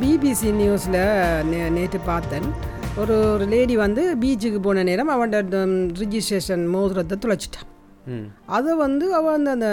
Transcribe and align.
BBC 0.00 0.50
நியூஸில் 0.60 1.42
நே 1.42 1.68
நேற்று 1.68 1.98
பார்த்தேன். 1.98 2.48
ஒரு 2.96 3.32
ஒரு 3.32 3.44
லேடி 3.44 3.76
வந்து 3.76 4.16
பீச்சுக்கு 4.20 4.58
போன 4.58 4.82
நேரம் 4.82 5.08
அவன் 5.08 5.30
ரிஜிஸ்ட்ரேஷன் 6.00 6.64
மோதிரத்தை 6.68 7.18
தொலைச்சிட்டான் 7.26 7.68
அதை 8.48 8.72
வந்து 8.76 9.14
அவன் 9.14 9.34
அந்த 9.34 9.50
அந்த 9.54 9.66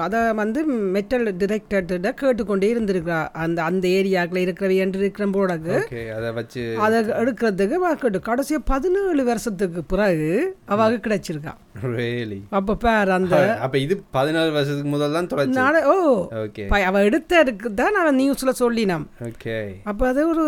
அதை 0.00 0.32
வந்து 0.32 0.60
மெட்டல் 0.94 1.28
டிரெக்டர்கிட்ட 1.36 2.10
கேட்டுக்கொண்டே 2.14 2.68
இருந்திருக்கிறா. 2.74 3.20
அந்த 3.38 3.58
அந்த 3.62 3.84
ஏரியாக்கில் 3.90 4.42
இருக்கிறவை 4.42 4.76
என்று 4.76 4.98
இருக்கிற 4.98 5.26
போடக்கு 5.28 5.76
அதை 6.16 6.30
வச்சு 6.32 6.62
அதை 6.78 6.98
எடுக்கிறதுக்கு 7.16 7.78
அவ 7.80 7.92
கேட்டு 7.96 8.20
கடைசியாக 8.20 8.64
பதினேழு 8.66 9.24
வருஷத்துக்கு 9.24 9.82
பிறகு 9.84 10.28
அவளுக்கு 10.66 11.06
கிடைச்சிருக்கா. 11.06 11.54
ரியலி 11.92 12.38
அப்போ 12.50 12.74
பேர் 12.76 13.10
அந்த 13.10 13.36
அப்ப 13.60 13.78
இது 13.78 13.94
பதினாலு 14.14 14.52
வருஷத்துக்கு 14.52 14.90
முதல் 14.90 15.16
தான் 15.16 15.56
நாட 15.56 15.76
ஓ 15.86 15.96
ஓகே. 16.42 16.66
ப- 16.68 16.84
அவ 16.84 17.02
எடுத்ததுக்கு 17.04 17.74
தான் 17.74 17.92
நான் 17.92 18.20
நியூஸில் 18.20 18.58
சொல்லினோம் 18.58 19.06
ஓகே. 19.24 19.56
அப்போ 19.84 20.04
அது 20.08 20.28
ஒரு 20.28 20.44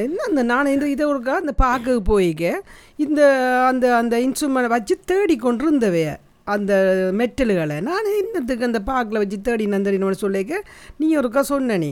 என்ன 0.00 0.20
அந்த 0.28 0.42
நான் 0.44 0.66
இந்த 0.66 0.88
இதை 0.88 1.06
ஒருக்கா 1.06 1.34
அந்த 1.38 1.54
பார்க்க 1.58 2.00
போய்க்க 2.06 2.44
இந்த 2.98 3.20
அந்த 3.66 3.96
அந்த 3.96 4.16
இன்ஸ்ட்ருமெண்ட் 4.20 4.66
வச்சு 4.68 4.96
தேடி 5.04 5.36
கொண்டு 5.38 5.64
இருந்தவைய 5.64 6.08
அந்த 6.48 6.72
மெட்டல்களை. 7.12 7.80
நான் 7.80 8.06
இன்னத்துக்கு 8.18 8.62
அந்த 8.62 8.80
பாக்கில் 8.86 9.20
வச்சு 9.22 9.40
தேடி 9.40 9.66
நந்தடினோட 9.66 10.14
சொல்லிக்க 10.20 10.52
நீ 10.98 11.16
ஒருக்கா 11.16 11.40
சொன்ன 11.40 11.76
நீ. 11.76 11.90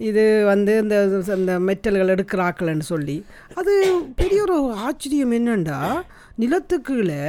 இது 0.00 0.22
வந்து 0.44 0.72
இந்த 0.78 0.96
அந்த 1.32 1.58
மெட்டல்கள் 1.60 2.14
எடுக்கிறாக்கலன்னு 2.14 2.86
சொல்லி. 2.92 3.16
அது 3.54 3.72
பெரிய 4.16 4.40
ஒரு 4.42 4.56
ஆச்சரியம் 4.78 5.32
என்னண்டா? 5.32 5.80
நிலத்துக்குள்ளே 6.38 7.20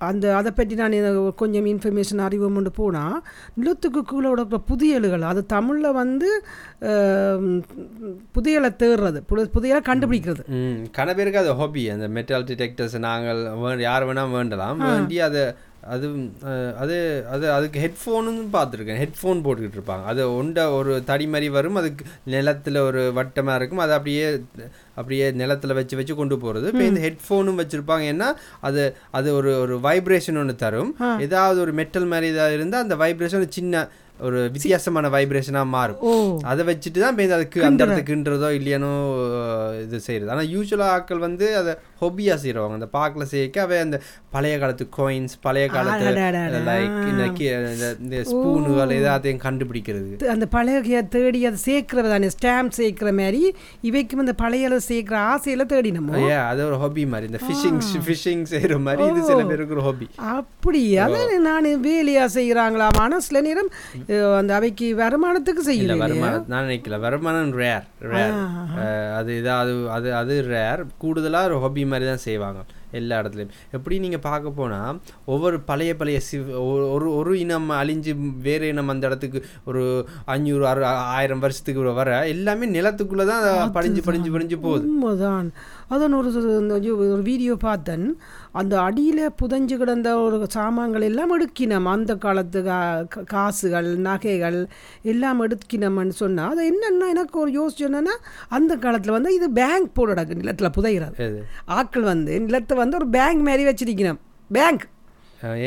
அந்த 0.00 0.36
அதை 0.36 0.50
பற்றி 0.50 0.74
நான் 0.74 0.96
கொஞ்சம் 1.34 1.66
இன்ஃபர்மேஷன் 1.66 2.18
அறிவு 2.18 2.52
கொண்டு 2.52 2.70
போனால் 2.70 3.16
நிலத்துக்கு 3.54 4.02
கீழே 4.02 4.28
விடக்கிற 4.28 4.58
புதியல்கள் 4.66 5.20
அது 5.22 5.46
தமிழில் 5.46 5.92
வந்து 5.92 6.28
புதியலை 8.34 8.70
தேடுறது 8.76 9.20
புது- 9.30 9.50
புதியலை 9.54 9.80
கண்டுபிடிக்கிறது. 9.82 10.42
கன 10.96 11.14
பேருக்கு 11.14 11.38
அது 11.38 11.54
ஹாபி 11.54 11.88
அந்த 11.90 12.08
மெட்டல் 12.08 12.44
டிடெக்டர்ஸ் 12.44 12.98
நாங்கள் 12.98 13.40
யார் 13.80 14.06
வேணால் 14.06 14.34
வேண்டலாம். 14.34 14.76
வேண்டி 14.90 15.20
அதை 15.20 15.42
அது 15.94 16.06
அது 16.82 16.96
அது 17.34 17.46
அதுக்கு 17.56 17.78
ஹெட்ஃபோனும் 17.84 18.40
பார்த்துருக்கேன். 18.56 19.00
ஹெட்ஃபோன் 19.02 19.42
போட்டுக்கிட்டு 19.44 19.78
இருப்பாங்க. 19.78 20.04
அது 20.12 20.22
ஒண்ட 20.40 20.64
ஒரு 20.78 20.92
தடி 21.10 21.26
மாதிரி 21.34 21.48
வரும் 21.58 21.78
அதுக்கு 21.80 22.04
நிலத்தில் 22.34 22.78
ஒரு 22.88 23.02
வட்டமாக 23.18 23.58
இருக்கும். 23.60 23.84
அதை 23.84 23.94
அப்படியே 23.98 24.24
அப்படியே 25.00 25.28
நிலத்தில் 25.42 25.78
வச்சு 25.78 25.98
வச்சு 26.00 26.14
கொண்டு 26.20 26.36
போகிறது 26.42 26.66
இப்போ 26.72 26.84
இந்த 26.90 27.02
ஹெட்ஃபோனும் 27.06 27.60
வச்சுருப்பாங்க. 27.62 28.04
ஏன்னா 28.14 28.28
அது 28.68 28.82
அது 29.20 29.28
ஒரு 29.38 29.52
ஒரு 29.62 29.76
வைப்ரேஷன் 29.88 30.40
ஒன்று 30.42 30.56
தரும். 30.66 30.92
ஏதாவது 31.28 31.60
ஒரு 31.66 31.74
மெட்டல் 31.80 32.10
மாதிரி 32.12 32.28
ஏதாவது 32.34 32.58
இருந்தால் 32.60 32.86
அந்த 32.86 32.98
வைப்ரேஷன் 33.04 33.56
சின்ன 33.58 33.86
ஒரு 34.26 34.38
வித்தியாசமான 34.54 35.08
வைப்ரேஷனாக 35.14 35.72
மாறும். 35.74 36.00
அதை 36.50 36.62
வச்சுட்டு 36.68 36.98
தான் 37.02 37.12
இப்போ 37.14 37.34
அதுக்கு 37.36 37.60
அந்த 37.68 37.80
இடத்துக்கு 37.84 38.10
கிண்டுறதோ 38.12 38.48
இல்லையானோ 38.56 38.90
இது 39.82 39.98
செய்கிறது 40.06 40.32
ஆனால் 40.34 40.50
யூஸ்வலாக 40.54 40.94
ஆட்கள் 40.94 41.26
வந்து 41.26 41.48
அதை 41.60 41.72
ஹொபியாக 42.00 42.38
செய்கிறவங்க 42.42 42.78
அந்த 42.78 42.88
பார்க்கில் 42.96 43.30
செய்யக்க 43.32 43.62
அவை 43.66 43.78
அந்த 43.86 43.98
பழைய 44.34 44.54
காலத்து 44.62 44.84
கோயின்ஸ் 44.98 45.34
பழைய 45.46 45.66
காலத்து. 45.74 46.10
லைக் 46.70 46.96
இந்த 48.04 48.16
ஸ்பூனுகள் 48.30 48.94
எல்லாத்தையும் 48.98 49.42
கண்டுபிடிக்கிறது. 49.46 50.12
அந்த 50.34 50.46
பழைய 50.56 51.02
தேடி 51.14 51.40
அதை 51.50 51.60
சேர்க்கிறது 51.68 52.08
தானே 52.14 52.30
ஸ்டாம்ப் 52.36 52.76
சேர்க்கிற 52.80 53.12
மாதிரி 53.20 53.42
இவைக்கும் 53.90 54.22
அந்த 54.24 54.34
பழைய 54.42 54.80
சேர்க்கிற 54.90 55.16
ஆசையில் 55.32 55.68
தேடினமோ? 55.72 56.14
ஏ 56.24 56.34
அது 56.50 56.60
ஒரு 56.68 56.76
ஹாபி 56.82 57.04
மாதிரி. 57.12 57.28
இந்த 57.30 57.40
ஃபிஷிங் 57.46 57.80
ஃபிஷிங் 58.06 58.44
செய்கிற 58.52 58.78
மாதிரி 58.86 59.06
இது 59.12 59.22
சில 59.30 59.40
பேருக்கு 59.50 59.76
ஒரு 59.78 59.84
ஹாபி 59.88 60.08
அப்படி 60.36 60.82
அதான் 61.04 61.46
நான் 61.48 61.68
வேலையா 61.88 62.24
செய்கிறாங்களா 62.36 62.88
ஆனால் 63.04 63.24
சில 63.28 63.40
நேரம் 63.48 63.70
அந்த 64.40 64.52
அவைக்கு 64.58 64.86
வருமானத்துக்கு 65.02 65.64
செய்யல 65.70 65.96
வருமானம் 66.04 66.46
நான் 66.52 66.66
நினைக்கல. 66.68 66.98
வருமானம் 67.06 67.52
ரேர் 67.62 67.86
ரேர் 68.12 68.36
அது 69.18 69.32
இதாவது 69.42 69.74
அது 69.96 70.08
அது 70.20 70.34
ரேர் 70.52 70.82
கூடுதலாக 71.02 71.48
ஒரு 71.50 71.58
ஹாபி 71.64 71.84
மாதிரி 71.88 72.08
தான் 72.08 72.16
செய்வாங்க 72.18 72.60
எல்லா 72.92 73.20
இடத்துலையும். 73.20 73.54
எப்படி 73.70 73.98
நீங்கள் 73.98 74.20
பார்க்க 74.20 74.50
போனால் 74.50 74.98
ஒவ்வொரு 75.24 75.60
பழைய 75.60 75.96
பழைய 75.96 76.20
சிவ் 76.20 76.46
ஒரு- 76.92 77.14
ஒரு 77.16 77.38
இனம் 77.38 77.70
அழிஞ்சு 77.72 78.12
வேறு 78.42 78.68
இனம் 78.68 78.88
அந்த 78.88 79.06
இடத்துக்கு 79.06 79.40
ஒரு 79.64 79.82
அஞ்சூறு 80.26 80.62
அறு 80.64 80.84
ஆயிரம் 81.14 81.38
வருஷத்துக்கு 81.38 81.92
வர 81.94 82.26
எல்லாமே 82.28 82.66
நிலத்துக்குள்ளே 82.70 83.26
தான் 83.26 83.44
படிஞ்சு 83.72 84.02
படிஞ்சு 84.02 84.30
படிஞ்சு 84.30 84.58
போகுது. 84.58 84.86
அதான் 85.90 86.14
ஒரு 86.14 86.96
ஒரு 86.96 87.20
வீடியோ 87.22 87.54
பார்த்தேன். 87.54 88.16
அந்த 88.52 88.80
அடியில் 88.80 89.30
புதைஞ்சு 89.42 89.76
கிடந்த 89.76 90.18
ஒரு 90.18 90.46
சாமான்கள் 90.48 91.00
எல்லாம் 91.00 91.40
எடுக்கினோம். 91.40 91.84
அந்த 91.84 92.16
காலத்து 92.16 92.62
கா- 92.62 93.24
காசுகள் 93.24 93.96
நகைகள் 93.96 94.68
எல்லாம் 95.02 95.48
எடுக்கினோம்னு 95.48 96.08
சொன்னால் 96.08 96.50
அது 96.50 96.70
என்னென்னா 96.70 97.08
எனக்கு 97.08 97.38
ஒரு 97.38 97.62
யோசிச்சோன்னா 97.62 98.08
அந்த 98.48 98.76
காலத்தில் 98.76 99.12
வந்து 99.12 99.34
இது 99.34 99.50
பேங்க் 99.50 99.90
கிடக்கு 99.98 100.34
நிலத்தில் 100.34 100.70
புதைகிறது 100.78 101.16
எது? 101.16 101.44
ஆட்கள் 101.64 102.02
வந்து 102.02 102.40
நிலத்தை 102.40 102.76
வந்து 102.76 102.96
ஒரு 102.96 103.08
பேங்க் 103.08 103.44
மாதிரி 103.44 103.64
வச்சிருக்கணும் 103.64 104.18
பேங்க். 104.52 104.88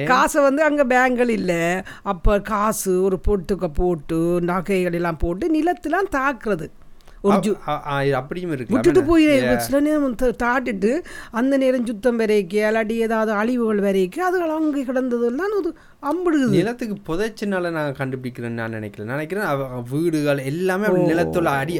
காசை 0.06 0.42
வந்து 0.42 0.64
அங்கே 0.64 0.84
பேங்குகள் 0.84 1.30
இல்லை. 1.30 1.82
அப்போ 2.02 2.42
காசு 2.42 3.04
ஒரு 3.04 3.20
பொட்டுக்க 3.28 3.68
போட்டு 3.74 4.42
நகைகள் 4.42 4.94
எல்லாம் 4.94 5.18
போட்டு 5.18 5.52
நிலத்தெல்லாம் 5.54 6.16
தாக்குறது. 6.16 6.68
ஒரு 7.28 7.52
அப்படியும் 8.20 8.54
இருக்கு. 8.56 8.74
விட்டுட்டு 8.74 9.02
போய் 9.10 9.26
சில 9.66 9.80
நேரம் 9.88 10.16
தாட்டிட்டு 10.44 10.92
அந்த 11.40 11.54
நேரம் 11.64 11.86
சுத்தம் 11.90 12.20
வரைக்கு 12.22 12.60
இல்லாட்டி 12.68 12.96
ஏதாவது 13.08 13.32
அழிவுகள் 13.42 13.82
வரைக்கு 13.88 14.20
அதுகள் 14.28 14.54
அங்கே 14.58 14.84
கிடந்ததெல்லாம் 14.90 15.56
அது 15.60 15.72
அம்பிடுது. 16.12 16.50
நிலத்துக்கு 16.58 16.98
புதைச்சனால 17.10 17.72
நான் 17.78 17.98
கண்டுபிடிக்கிறேன்னு 18.00 18.60
நான் 18.62 18.76
நினைக்கிறேன். 18.78 19.46
அவ 19.52 19.82
வீடுகள் 19.94 20.42
எல்லாமே 20.52 20.90
நிலத்துல 21.12 21.54
அடி 21.62 21.78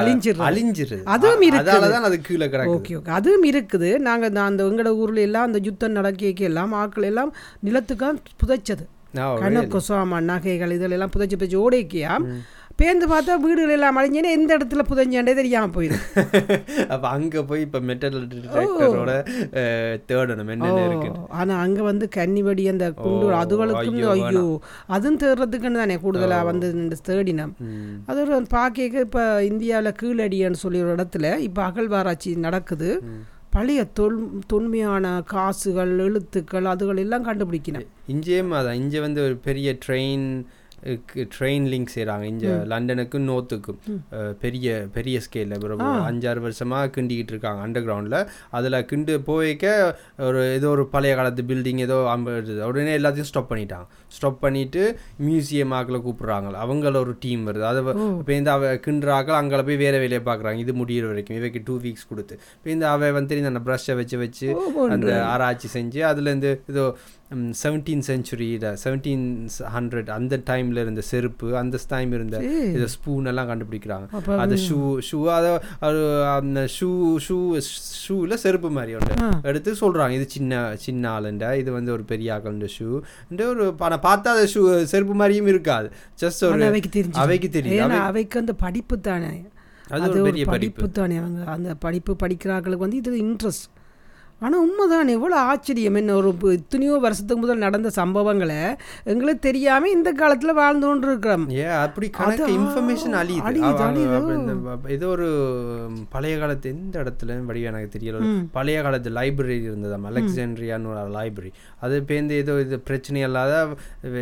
அழிஞ்சிடுறது. 0.00 0.46
அழிஞ்சிருது. 0.50 1.02
அதுவும் 1.16 1.46
இருக்குது. 1.50 1.92
தான் 1.96 2.08
அது 2.10 2.18
கீழே 2.28 2.48
கிடக்குது. 2.54 2.78
Okay 2.78 2.96
okay. 3.00 3.12
அதுவும் 3.20 3.46
இருக்குது. 3.52 3.92
நாங்கள் 4.08 4.42
அந்த 4.48 4.70
எங்களோட 4.70 4.92
ஊரில் 5.02 5.26
எல்லாம் 5.28 5.48
அந்த 5.50 5.60
யுத்தம் 5.68 5.98
நடக்க 6.00 6.46
எல்லாம் 6.50 6.74
ஆட்கள் 6.82 7.10
எல்லாம் 7.12 7.32
நிலத்துக்காக 7.68 8.14
புதைச்சது. 8.42 8.86
கணக்கு 9.42 9.78
சாமான் 9.88 10.28
நகைகள் 10.28 10.72
இதில் 10.76 10.94
எல்லாம் 10.94 11.12
புதைச்சி 11.14 11.36
புதைச்சி 11.40 11.58
ஓடைக்கியா 11.64 12.14
பேந்து 12.78 13.06
பார்த்தா 13.10 13.34
வீடுகள் 13.42 13.72
எல்லாம் 13.74 13.98
அழிஞ்சேன்னா 13.98 14.30
எந்த 14.36 14.50
இடத்துல 14.58 14.82
புதைஞ்சாண்டே 14.88 15.32
தெரியாமல் 15.40 15.74
போயிடும். 15.74 16.04
அப்ப 16.94 17.04
அங்க 17.16 17.42
போய் 17.50 17.64
இப்ப 17.66 17.80
மெட்டல் 17.90 18.16
டிடெக்டரோட 18.30 19.12
தேடணும். 20.08 20.50
என்னென்ன 20.54 20.86
இருக்கு 20.88 21.10
ஆனால் 21.40 21.60
அங்கே 21.64 21.82
வந்து 21.90 22.06
கன்னிவடி 22.16 22.64
அந்த 22.72 22.86
குண்டு 23.02 23.28
அதுகளுக்கும் 23.42 24.00
ஐயோ, 24.14 24.44
அதுவும் 24.96 25.20
தேடுறதுக்குன்னு 25.22 25.82
தானே 25.82 25.98
கூடுதலாக 26.06 26.48
வந்து 26.50 26.70
தேடினம். 27.10 27.54
அது 28.08 28.18
ஒரு 28.24 28.40
பார்க்க 28.56 29.04
இப்போ 29.06 29.22
இந்தியாவில் 29.50 29.98
கீழடின்னு 30.00 30.62
சொல்லி 30.64 30.82
ஒரு 30.86 30.92
இடத்துல 30.96 31.30
இப்போ 31.46 31.62
அகழ்வாராய்ச்சி 31.68 32.32
நடக்குது. 32.48 32.90
பழைய 33.54 33.80
தொல் 33.98 34.20
தொன்மையான 34.50 35.06
காசுகள் 35.32 35.92
எழுத்துக்கள் 36.06 36.66
அதுகள் 36.72 37.00
எல்லாம் 37.02 37.26
கண்டுபிடிக்கணும். 37.28 37.88
இங்கேயும் 38.14 38.54
அதான். 38.58 38.78
இங்கே 38.82 39.00
வந்து 39.06 39.20
ஒரு 39.26 39.36
பெரிய 39.48 39.68
ட்ரெயின் 39.84 40.26
ட்ரெயின் 41.34 41.66
லிங்க் 41.72 41.92
செய்கிறாங்க 41.94 42.24
இங்கே 42.32 42.52
லண்டனுக்கும் 42.72 43.26
நோர்த்துக்கும் 43.30 43.80
பெரிய 44.42 44.74
பெரிய 44.96 45.20
ஸ்கேலில் 45.26 45.64
ஒரு 45.66 45.76
அஞ்சாறு 46.08 46.40
வருஷமாக 46.46 46.90
கிண்டிக்கிட்டு 46.96 47.32
இருக்காங்க 47.34 47.60
அண்டர் 47.66 47.86
கிரவுண்டில் 47.86 48.18
அதில் 48.58 48.78
கிண்டு 48.90 49.14
போய்க்க 49.28 49.72
ஒரு 50.28 50.40
ஏதோ 50.58 50.68
ஒரு 50.74 50.84
பழைய 50.94 51.12
காலத்து 51.20 51.44
பில்டிங் 51.50 51.82
ஏதோ 51.86 51.98
அம்பது 52.14 52.54
உடனே 52.70 52.92
எல்லாத்தையும் 52.98 53.30
ஸ்டாப் 53.30 53.50
பண்ணிட்டாங்க. 53.52 53.86
ஸ்டாப் 54.16 54.42
பண்ணிட்டு 54.44 54.82
மியூசியம் 55.26 55.72
ஆக்கில் 55.78 56.02
கூப்பிட்றாங்க 56.06 56.52
அவங்கள 56.64 56.96
ஒரு 57.04 57.14
டீம் 57.24 57.42
வருது. 57.48 57.64
அதை 57.70 57.80
இப்போ 58.20 58.32
இந்த 58.40 58.50
அவ 58.56 58.74
கிண்டுறாக்கள் 58.86 59.38
அங்கே 59.40 59.62
போய் 59.68 59.80
வேறு 59.84 60.02
வேலையை 60.04 60.22
பார்க்குறாங்க. 60.28 60.58
இது 60.64 60.74
முடியிற 60.80 61.06
வரைக்கும். 61.12 61.38
இவைக்கு 61.40 61.62
டூ 61.68 61.76
வீக்ஸ் 61.86 62.08
கொடுத்து. 62.10 62.34
இப்போ 62.56 62.70
இந்த 62.76 62.86
அவ 62.94 63.10
வந்து 63.16 63.30
தெரியுது 63.32 63.52
அந்த 63.54 63.64
ப்ரஷ்ஷை 63.68 63.96
வச்சு 64.00 64.16
வச்சு 64.24 64.48
அந்த 64.96 65.12
ஆராய்ச்சி 65.32 65.70
செஞ்சு 65.76 66.02
அதுலேருந்து 66.10 66.52
ஏதோ 66.72 66.84
செவன்டீன் 67.34 68.02
செஞ்சுரியில் 68.06 68.66
செவன்டீன் 68.84 69.46
ஹண்ட்ரட் 69.74 70.10
அந்த 70.10 70.40
டைமில் 70.50 70.76
இருந்த 70.76 71.00
செருப்பு 71.00 71.56
அந்த 71.56 71.78
டைம் 71.88 72.12
இருந்த 72.12 72.42
இதை 72.42 72.86
ஸ்பூன் 72.86 73.24
எல்லாம் 73.24 73.48
கண்டுபிடிக்கிறாங்க. 73.48 74.06
அது 74.36 74.54
ஷூ 74.54 74.98
ஷூ 75.10 75.24
அதை 75.24 75.50
அந்த 76.34 76.68
ஷூ 76.80 77.16
ஷூ 77.28 77.60
ஷூவில் 78.08 78.34
செருப்பு 78.34 78.70
மாதிரி 78.70 78.94
ஒன்று 78.94 79.40
எடுத்து 79.42 79.72
சொல்கிறாங்க 79.72 80.10
இது 80.10 80.28
சின்ன 80.28 80.76
சின்ன 80.76 81.20
ஆளுண்ட? 81.20 81.56
இது 81.56 81.72
வந்து 81.72 81.92
ஒரு 81.92 82.02
பெரிய 82.02 82.34
ஆக்கள 82.36 82.68
ஷூ 82.78 83.02
ஒரு 83.48 83.74
ஆனால் 83.78 84.04
பார்த்தா 84.08 84.34
அது 84.36 84.48
ஷூ 84.54 84.84
செருப்பு 84.84 85.14
மாதிரியும் 85.14 85.46
இருக்காது. 85.46 85.90
ஜஸ்ட் 86.20 86.44
ஒரு 86.44 86.64
அவைக்கு 86.64 87.02
தெரிஞ்சு 87.02 87.12
அவைக்கு 87.12 87.48
தெரியும் 87.48 87.90
அவைக்கு 87.90 88.38
அந்த 88.40 88.52
படிப்பு 88.52 89.00
தானே. 89.00 89.44
அது 89.90 90.10
ஒரு 90.10 90.22
பெரிய 90.22 90.44
படிப்பு 90.44 90.90
தானே 90.90 91.16
அவங்க. 91.16 91.44
அந்த 91.44 91.74
படிப்பு 91.74 92.16
படிக்கிறார்களுக்கு 92.22 92.86
வந்து 92.86 92.96
இது 92.96 93.18
இன்ட்ரெஸ்ட் 93.22 93.66
ஆனால் 94.44 94.62
உண்மைதான். 94.62 94.82
எவ்வளோ 95.14 95.36
ஆச்சரியம். 95.46 95.96
என்ன 95.98 96.14
ஒரு 96.16 96.28
இத்தனையோ 96.54 96.94
வருஷத்துக்கு 97.02 97.42
முதல் 97.42 97.64
நடந்த 97.64 97.90
சம்பவங்களை 97.96 98.58
எங்களுக்கு 99.10 99.42
தெரியாமல் 99.46 99.94
இந்த 99.94 100.10
காலத்தில் 100.16 100.58
வாழ்ந்து 100.58 100.86
கொண்டு 100.86 101.08
இருக்கிறோம் 101.08 101.44
ஏ 101.56 101.66
அப்படி 101.80 102.06
கணக்கு 102.18 102.50
இன்ஃபர்மேஷன் 102.56 103.16
அழியுது. 103.20 103.44
ஏதோ 104.94 105.08
ஒரு 105.10 105.28
பழைய 106.14 106.34
காலத்து 106.38 106.72
எந்த 106.74 106.94
இடத்துல 107.02 107.20
வடிவம் 107.44 107.70
எனக்கு 107.72 107.94
தெரியல. 107.94 108.20
பழைய 108.54 108.78
காலத்து 108.82 109.10
லைப்ரரி 109.18 109.58
இருந்ததாம் 109.64 110.08
அலெக்சாண்ட்ரியான்னு 110.10 110.90
ஒரு 110.94 111.14
லைப்ரரி 111.16 111.52
அது 111.82 112.02
பேருந்து 112.08 112.34
ஏதோ 112.42 112.52
இது 112.60 112.78
பிரச்சனை 112.86 113.22
இல்லாத 113.24 113.54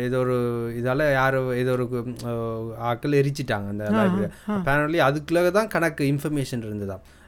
ஏதோ 0.03 0.19
ஒரு 0.19 0.37
இதால 0.79 0.91
யாரோ 1.13 1.31
ஏதோ 1.61 1.73
ஒரு 1.77 1.85
ஆட்கள் 2.87 3.19
எரிச்சிட்டாங்க 3.19 3.41
அந்த 3.73 3.85
லைப்ரரி 3.97 4.27
அப்பேரண்ட்லி 4.53 5.01
அதுக்குள்ள 5.07 5.21
தான் 5.53 5.69
கணக்கு 5.69 6.03
இன்ஃபர்மேஷன் 6.11 6.65
இருந்ததாம். 6.67 7.03
அஹ், 7.03 7.22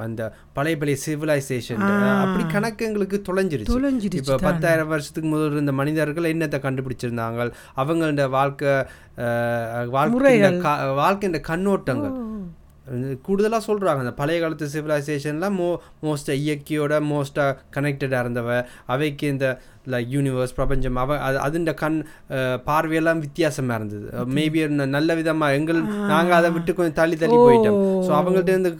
அந்த 0.00 0.22
பழைய 0.54 0.76
பழைய 0.76 0.98
சிவிலைசேஷன் 1.02 1.82
அப்படி 2.22 2.44
கணக்கு 2.48 2.86
எங்களுக்கு 2.86 3.18
தொலைஞ்சிருச்சு 3.26 3.72
இப்போ 4.20 4.36
பத்தாயிரம் 4.46 4.88
வருஷத்துக்கு 4.88 5.28
முதல் 5.28 5.52
இருந்த 5.52 5.72
மனிதர்கள் 5.72 6.30
என்னத்தை 6.30 6.60
கண்டுபிடிச்சிருந்தாங்க? 6.60 7.48
அவங்களோட 7.76 8.28
வாழ்க்கை 8.30 8.72
அஹ், 9.20 9.88
வாழ்க்கை 9.90 10.32
வாழ்க்கைன்ற 11.00 11.40
கண்ணோட்டங்கள். 11.48 12.16
கூடுதலாக 13.22 13.66
சொல்கிறாங்க 13.66 13.98
அந்த 13.98 14.12
பழைய 14.14 14.40
காலத்து 14.40 14.66
சிவிலைசேஷன்லாம் 14.74 15.56
மோ 15.56 15.68
மோஸ்ட்டாக 16.02 16.42
இயற்கையோட 16.42 16.94
மோஸ்ட்டாக 17.06 17.56
கனெக்டடாக 17.74 18.22
இருந்தவ 18.22 18.50
அவைக்கு 18.86 19.26
இந்த 19.28 19.46
லைக் 19.94 20.14
யூனிவர்ஸ் 20.16 20.56
பிரபஞ்சம் 20.60 21.00
அவ 21.02 21.18
அது 21.26 21.38
அதுண்ட 21.46 21.74
கண் 21.82 21.98
பார்வையெல்லாம் 22.70 23.22
வித்தியாசமாக 23.26 23.78
இருந்தது. 23.80 24.08
மேபி 24.38 24.66
நல்ல 24.96 25.10
விதமாக 25.20 25.58
எங்கள் 25.60 25.82
நாங்கள் 26.14 26.38
அதை 26.40 26.50
விட்டு 26.56 26.78
கொஞ்சம் 26.80 26.98
தள்ளி 27.02 27.18
தள்ளி 27.22 27.38
போயிட்டோம். 27.46 27.78
ஸோ 28.08 28.12
அவங்கள்ட்ட 28.22 28.56
இருந்து 28.56 28.72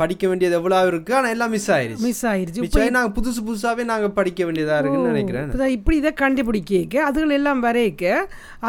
படிக்க 0.00 0.26
வேண்டியது 0.28 0.56
எவ்வளோ 0.58 0.78
இருக்குது 0.90 1.16
ஆனால் 1.16 1.32
எல்லாம் 1.34 1.52
மிஸ் 1.54 1.68
ஆயிருச்சு. 1.74 2.04
மிஸ் 2.06 2.22
ஆயிருச்சு. 2.30 2.60
ஆகி 2.78 2.92
நாங்கள் 2.94 3.14
புதுசு 3.16 3.40
புதுசாகவே 3.48 3.82
நாங்கள் 3.90 4.14
படிக்க 4.18 4.40
வேண்டியதாக 4.46 4.78
இருக்குன்னு 4.80 5.10
நினைக்கிறேன். 5.12 5.50
இப்படி 5.76 5.96
இதை 6.00 6.10
கண்டுபிடிக்க 6.22 7.02
அதுகள் 7.08 7.34
எல்லாம் 7.36 7.60
வரைக்க 7.66 8.14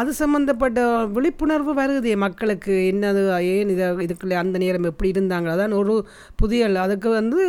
அது 0.00 0.10
சம்பந்தப்பட்ட 0.20 0.82
விழிப்புணர்வு 1.16 1.72
வருதே 1.80 2.14
மக்களுக்கு 2.24 2.74
என்னது 2.90 3.22
ஏன் 3.54 3.72
இதை 3.74 3.88
இதுக்குள்ள 4.06 4.36
அந்த 4.42 4.58
நேரம் 4.64 4.88
எப்படி 4.90 5.10
இருந்தாங்க? 5.14 5.48
அதான் 5.54 5.74
ஒரு 5.80 5.96
புதியல் 6.42 6.78
அதுக்கு 6.84 7.10
வந்து 7.18 7.40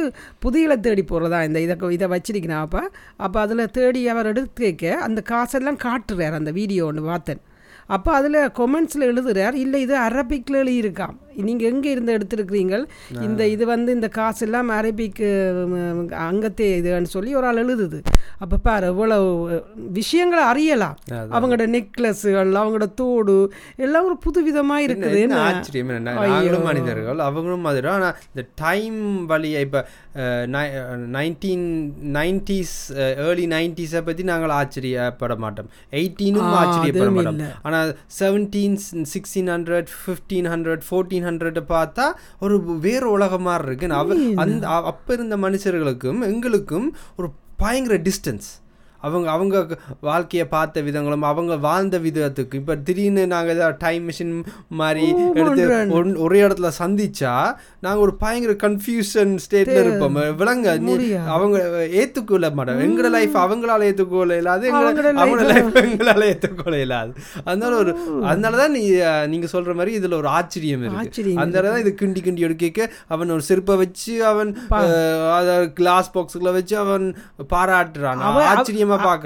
புதியலை 0.46 0.78
தேடி 0.88 1.06
போகிறதா 1.12 1.42
இந்த 1.50 1.62
இதை 1.66 1.78
இதை 1.98 2.10
வச்சிருக்கிறேன். 2.16 2.64
அப்போ 2.66 2.82
அப்போ 3.26 3.40
அதில் 3.46 3.72
தேடி 3.78 4.04
அவர் 4.16 4.25
எடுத்து 4.26 4.64
வைக்க 4.64 4.98
அந்த 4.98 5.22
காசெல்லாம் 5.22 5.78
காட்டுறார் 5.78 6.32
அந்த 6.32 6.52
வீடியோ 6.52 6.86
ஒன்று 6.86 7.02
பார்த்தேன். 7.02 7.42
அப்போ 7.86 8.14
அதில் 8.14 8.34
கொமெண்ட்ஸில் 8.34 9.08
எழுதுறார் 9.12 9.54
இல்லை 9.54 9.82
இது 9.82 9.98
அரபிக்கில் 10.00 10.62
எழுதியிருக்காம். 10.64 11.16
நீங்கள் 11.48 11.70
எங்கே 11.72 11.90
இருந்து 11.96 12.16
எடுத்திருக்கிறீங்கள்? 12.18 12.84
இந்த 13.28 13.42
இது 13.54 13.64
வந்து 13.74 13.90
இந்த 13.98 14.10
காசு 14.18 14.44
எல்லாம் 14.48 14.70
அரபிக்கு 14.78 15.30
அங்கத்தே 16.28 16.70
இதுன்னு 16.80 17.14
சொல்லி 17.16 17.34
ஒரு 17.40 17.48
ஆள் 17.50 17.62
எழுதுது. 17.66 18.00
அப்போ 18.44 18.58
பாரு 18.68 18.86
எவ்வளவு 18.94 19.28
விஷயங்களை 20.00 20.44
அறியலாம். 20.52 20.96
அவங்களோட 21.36 21.68
நெக்லஸ்கள் 21.78 22.54
அவங்களோட 22.62 22.88
தோடு 23.02 23.38
எல்லாம் 23.86 24.08
ஒரு 24.10 24.18
புதுவிதமாக 24.26 24.86
இருக்குது. 24.88 25.20
என்ன 25.26 25.36
என்ன? 25.36 25.44
ஆச்சரியம் 25.52 25.94
நாங்களும் 26.08 26.68
மனிதர்கள் 26.70 27.20
அவங்களும் 27.28 27.66
மாதிரி 27.68 27.94
ஆனால் 27.96 28.18
இந்த 28.32 28.44
டைம் 28.64 29.00
வழியை 29.32 29.62
இப்போ 29.68 29.82
நைன்டீன் 31.16 31.66
நைன்டிஸ் 32.18 32.76
ஏர்லி 33.26 33.46
நைன்டிஸை 33.54 34.02
பற்றி 34.08 34.24
நாங்கள் 34.30 34.54
ஆச்சரியப்பட 34.60 35.34
மாட்டோம். 35.44 35.70
எயிட்டீனும் 36.00 36.54
ஆச்சரியப்பட 36.60 37.10
மாட்டோம். 37.18 37.40
ஆனால் 37.68 37.90
seventeen 38.20 38.78
sixteen 39.14 39.52
hundred 39.56 39.92
fifteen 40.02 40.48
hundred 40.54 40.84
fourteen 40.88 41.25
hundred 41.26 41.60
பார்த்தா 41.70 42.06
ஒரு 42.40 42.56
வேறு 42.80 43.10
உலகம் 43.10 43.42
மாதிரி 43.42 43.68
இருக்கு. 43.68 43.96
அவ 43.96 44.16
அந்த 44.36 44.68
அப்ப 44.92 45.14
இருந்த 45.14 45.38
மனுஷர்களுக்கும் 45.38 46.22
எங்களுக்கும் 46.34 46.88
ஒரு 47.18 47.30
பயங்கர 47.58 47.98
டிஸ்டன்ஸ் 47.98 48.48
அவங்க 49.06 49.28
அவங்க 49.32 49.56
வாழ்க்கையை 50.06 50.46
பார்த்த 50.50 50.84
விதங்களும் 50.86 51.04
அவங்க 51.28 51.54
வாழ்ந்த 51.64 51.98
விதத்துக்கு. 52.04 52.24
இப்போ 52.56 52.76
திடீர்னு 52.86 53.24
நாங்கள் 53.32 53.56
ஏதாவது 53.56 53.78
டைம் 53.82 54.04
மிஷின் 54.08 54.34
மாதிரி 54.80 55.06
எடுத்து 55.40 55.64
ஒரே 56.24 56.40
இடத்துல 56.44 56.70
சந்திச்சா 56.78 57.34
நாங்கள் 57.84 58.04
ஒரு 58.04 58.16
பயங்கர 58.22 58.56
கன்ஃபியூஷன் 58.62 59.34
ஸ்டேட்ல 59.44 59.78
இருப்போம். 59.84 60.04
விளங்க. 60.40 60.68
அவங்க 61.34 61.58
ஏற்றுக்கொள்ள 62.00 62.24
மாட்டோம் 62.52 62.82
எங்களோட 62.86 63.10
லைஃப் 63.16 63.38
அவங்களால 63.44 63.88
ஏற்றுக்கொள்ள 63.90 64.40
இல்லாது 64.40 64.66
அவங்களோட 65.18 65.46
லைஃப் 65.52 65.80
எங்களால 65.84 66.24
ஏற்றுக்கொள்ள 66.30 66.78
இல்லாது. 66.82 67.12
அதனால 67.46 67.74
ஒரு 67.78 67.92
அதனால 68.30 68.54
தான் 68.58 68.74
நீ 68.74 68.82
அஹ், 69.08 69.28
நீங்க 69.32 69.48
சொல்ற 69.52 69.74
மாதிரி 69.76 69.94
இதுல 69.98 70.18
ஒரு 70.18 70.32
ஆச்சரியம் 70.36 70.84
இருக்கு. 70.84 71.02
ஆச்சரியம் 71.04 71.42
அந்த 71.44 71.66
தான் 71.66 71.84
இது 71.84 71.94
கிண்டி 72.00 72.22
கிண்டி 72.24 72.42
எடுக்க 72.42 72.64
அவன் 73.10 73.32
ஒரு 73.32 73.44
செருப்பை 73.46 73.76
வச்சு 73.78 73.94
அவன் 74.26 74.50
கிளாஸ் 75.76 76.10
பாக்ஸுக்குள்ள 76.14 76.52
வச்சு 76.54 76.76
அவன் 76.82 77.06
பாராட்டுறான். 77.52 78.22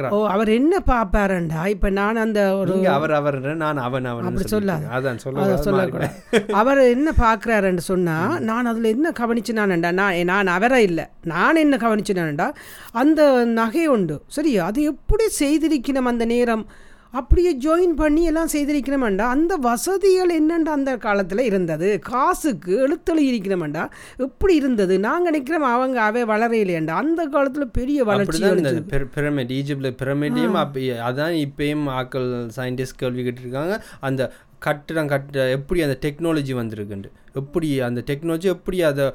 ஓ 0.09 0.27
அவர் 0.27 0.49
என்ன 0.49 0.83
பார்ப்பாரண்டா? 0.87 1.65
இப்போ 1.65 1.89
நான் 1.89 2.15
அந்த 2.15 2.55
ஒரு 2.57 2.87
அவர் 2.87 3.11
அவர் 3.11 3.55
நான் 3.55 3.77
அவன் 3.77 4.05
அவன் 4.05 4.23
அப்படி 4.23 4.47
சொல்லாத. 4.47 4.85
அதான் 4.85 4.93
அதை 4.93 5.17
சொல்ல 5.17 5.57
சொல்லக்கூடாது. 5.57 6.13
அவர் 6.53 6.77
என்ன 6.77 7.11
பார்க்குறாருன்னு 7.17 7.77
சொன்னா 7.77 8.37
நான் 8.39 8.65
அதில் 8.65 8.83
என்ன 8.83 9.11
கவனிச்சுனானண்டா? 9.19 9.91
நான் 9.91 10.25
நான் 10.25 10.47
அவரை 10.47 10.83
இல்லை. 10.83 11.05
நான் 11.23 11.55
என்ன 11.55 11.77
கவனிச்சுனானண்டா? 11.77 12.49
அந்த 12.91 13.43
நகை 13.45 13.87
உண்டு. 13.87 14.21
சரியா 14.27 14.65
அது 14.65 14.81
எப்படி 14.83 15.23
செய்திருக்கணும் 15.39 16.05
அந்த 16.05 16.25
நேரம்? 16.25 16.65
அப்படியே 17.13 17.57
ஜாயின் 17.57 17.93
பண்ணி 17.93 18.23
எல்லாம் 18.23 18.49
செய்திருக்கணுமாண்டா? 18.51 19.25
அந்த 19.27 19.55
வசதிகள் 19.61 20.31
என்னண்டா 20.35 20.71
அந்த 20.71 20.97
காலத்தில் 20.97 21.39
இருந்தது? 21.41 21.99
காசுக்கு 22.03 22.73
எழுத்தெழி 22.79 23.23
இருக்கணுமாண்டா 23.29 23.83
எப்படி 24.17 24.55
இருந்தது? 24.55 24.99
நாங்கள் 24.99 25.27
நினைக்கிறோம் 25.29 25.65
அவங்க 25.69 26.01
அவை 26.01 26.23
வளரையிலேண்டா 26.23 26.95
அந்த 26.99 27.25
காலத்தில் 27.27 27.67
பெரிய 27.69 28.03
வளர்ச்சி 28.03 28.43
இந்த 28.53 28.73
பிரமிட் 29.13 29.53
ஈஜிப்ட்ல 29.57 29.91
பிரமிட்டையும் 30.01 30.59
அப்ப 30.59 30.79
அதான் 31.07 31.35
இப்பயும் 31.45 31.87
ஆக்கள் 31.95 32.27
சயின்டிஸ்ட் 32.55 32.95
கேள்வி 32.95 33.23
கேட்டிருக்காங்க 33.23 33.73
அந்த 34.01 34.21
கட்டிடம் 34.59 35.07
கட்ட 35.07 35.49
எப்படி 35.49 35.81
அந்த 35.81 35.97
டெக்னாலஜி 36.01 36.53
வந்திருக்குண்டு? 36.53 37.09
எப்படி 37.33 37.79
அந்த 37.81 38.03
டெக்னாலஜி 38.07 38.47
எப்படி 38.51 38.81
அதை 38.83 39.05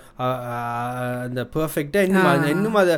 அந்த 1.22 1.48
பெர்ஃபெக்டாக 1.54 2.06
இன்னும் 2.06 2.30
அது- 2.30 2.48
இன்னும் 2.48 2.74
அதை 2.74 2.94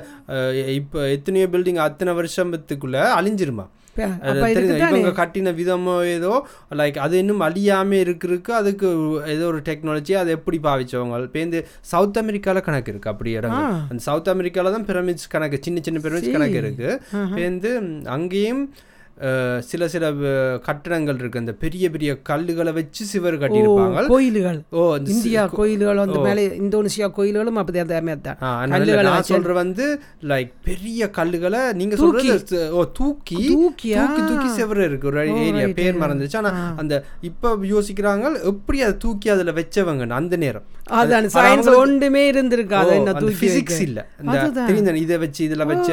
இப்போ 0.75 1.09
எத்தனையோ 1.11 1.49
பில்டிங் 1.53 1.83
அத்தனை 1.85 2.13
வருஷத்துக்குள்ள 2.15 2.99
அழிஞ்சிருமா? 3.17 3.67
இவங்க 3.99 5.13
கட்டின 5.17 5.55
விதமோ 5.55 5.95
ஏதோ 6.09 6.33
லைக் 6.73 6.99
அது 6.99 7.19
இன்னும் 7.19 7.41
அழியாம 7.41 7.99
இருக்கிறதுக்கு 8.05 8.53
அதுக்கு 8.53 8.89
ஏதோ 9.27 9.47
ஒரு 9.47 9.61
டெக்னாலஜி 9.61 10.15
அதை 10.15 10.33
எப்படி 10.35 10.59
பாவிச்சவங்க? 10.63 10.93
பேருந்து 11.29 11.61
சவுத் 11.93 12.19
அமெரிக்கால 12.19 12.61
கணக்கு 12.61 12.91
இருக்கு 12.91 13.11
அப்படி 13.11 13.31
இடங்கள். 13.31 13.63
அந்த 13.91 14.03
சவுத் 14.03 14.29
அமெரிக்கால 14.29 14.73
தான் 14.73 14.87
பிரமிட்ஸ் 14.87 15.29
கணக்கு 15.29 15.63
சின்ன 15.63 15.81
சின்ன 15.83 16.01
பிரமிட்ஸ் 16.01 16.33
கணக்கு 16.33 16.61
இருக்கு. 16.65 16.91
பேருந்து 17.35 17.73
அங்கேயும் 18.09 18.63
சில 19.61 19.89
சில 19.89 20.05
கட்டடங்கள் 20.59 21.15
இருக்கு. 21.15 21.39
அந்த 21.39 21.53
பெரிய 21.53 21.91
பெரிய 21.91 22.11
கல்லுகளை 22.29 22.73
வச்சு 22.73 23.05
சிவர் 23.05 23.39
கட்டியிருப்பாங்க. 23.39 24.07
கோயில்கள். 24.07 24.63
ஓ 24.71 24.95
அந்த 24.95 25.11
இந்தியா 25.11 25.47
கோயில்கள் 25.47 25.97
வந்து 25.97 26.19
மேலே 26.19 26.49
இந்தோனேசியா 26.49 27.11
கோயில்களும் 27.11 27.57
அப்படி 27.57 27.79
அதே 27.79 28.01
மாதிரி 28.01 28.21
தான். 28.21 28.39
ஆ, 28.43 28.59
அதனால 28.59 29.03
நான் 29.03 29.23
சொல்ற 29.29 29.53
வந்து 29.53 30.01
லைக் 30.23 30.53
பெரிய 30.65 31.11
கல்லுகளை 31.11 31.73
நீங்க 31.73 31.97
சொல்றது 31.97 32.77
ஓ 32.77 32.85
தூக்கி? 32.93 33.41
தூக்கி 33.49 33.91
தூக்கி 34.29 34.49
செவரு 34.59 34.85
இருக்கு. 34.85 35.09
ஒரு 35.09 35.29
ஏரியா 35.47 35.67
பேர் 35.75 36.01
மறந்துச்சு. 36.01 36.37
ஆனா 36.37 36.75
அந்த 36.77 36.95
இப்ப 37.21 37.57
யோசிக்கிறாங்க 37.57 38.45
எப்படி 38.45 38.83
அதை 38.83 38.97
தூக்கி 38.97 39.29
அதுல 39.29 39.53
வச்சவங்க 39.53 40.09
அந்த 40.11 40.37
நேரம். 40.37 40.67
அதான் 40.91 41.27
சயின்ஸ் 41.37 41.75
ஒன்றுமே 41.77 42.33
இருந்திருக்காது. 42.33 42.93
பிசிக்ஸ் 43.41 43.81
இல்ல. 43.81 44.01
இந்த 44.21 44.93
இதை 44.97 45.17
வச்சு 45.19 45.49
இதுல 45.49 45.67
வச்சு 45.67 45.93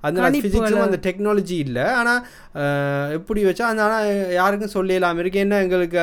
அதனால 0.00 0.30
பிசிக்ஸும் 0.30 0.86
அந்த 0.88 0.98
டெக்னாலஜி 1.02 1.58
இல்ல. 1.66 1.94
ஆனா 1.94 2.14
எப்படி 3.10 3.44
வச்சா 3.44 3.60
அந்த 3.60 3.84
ஆனா 3.84 3.98
யாருக்கும் 4.32 4.68
சொல்லலாம் 4.68 5.18
இருக்கு 5.18 5.38
என்ன 5.38 5.60
எங்களுக்கு 5.60 5.98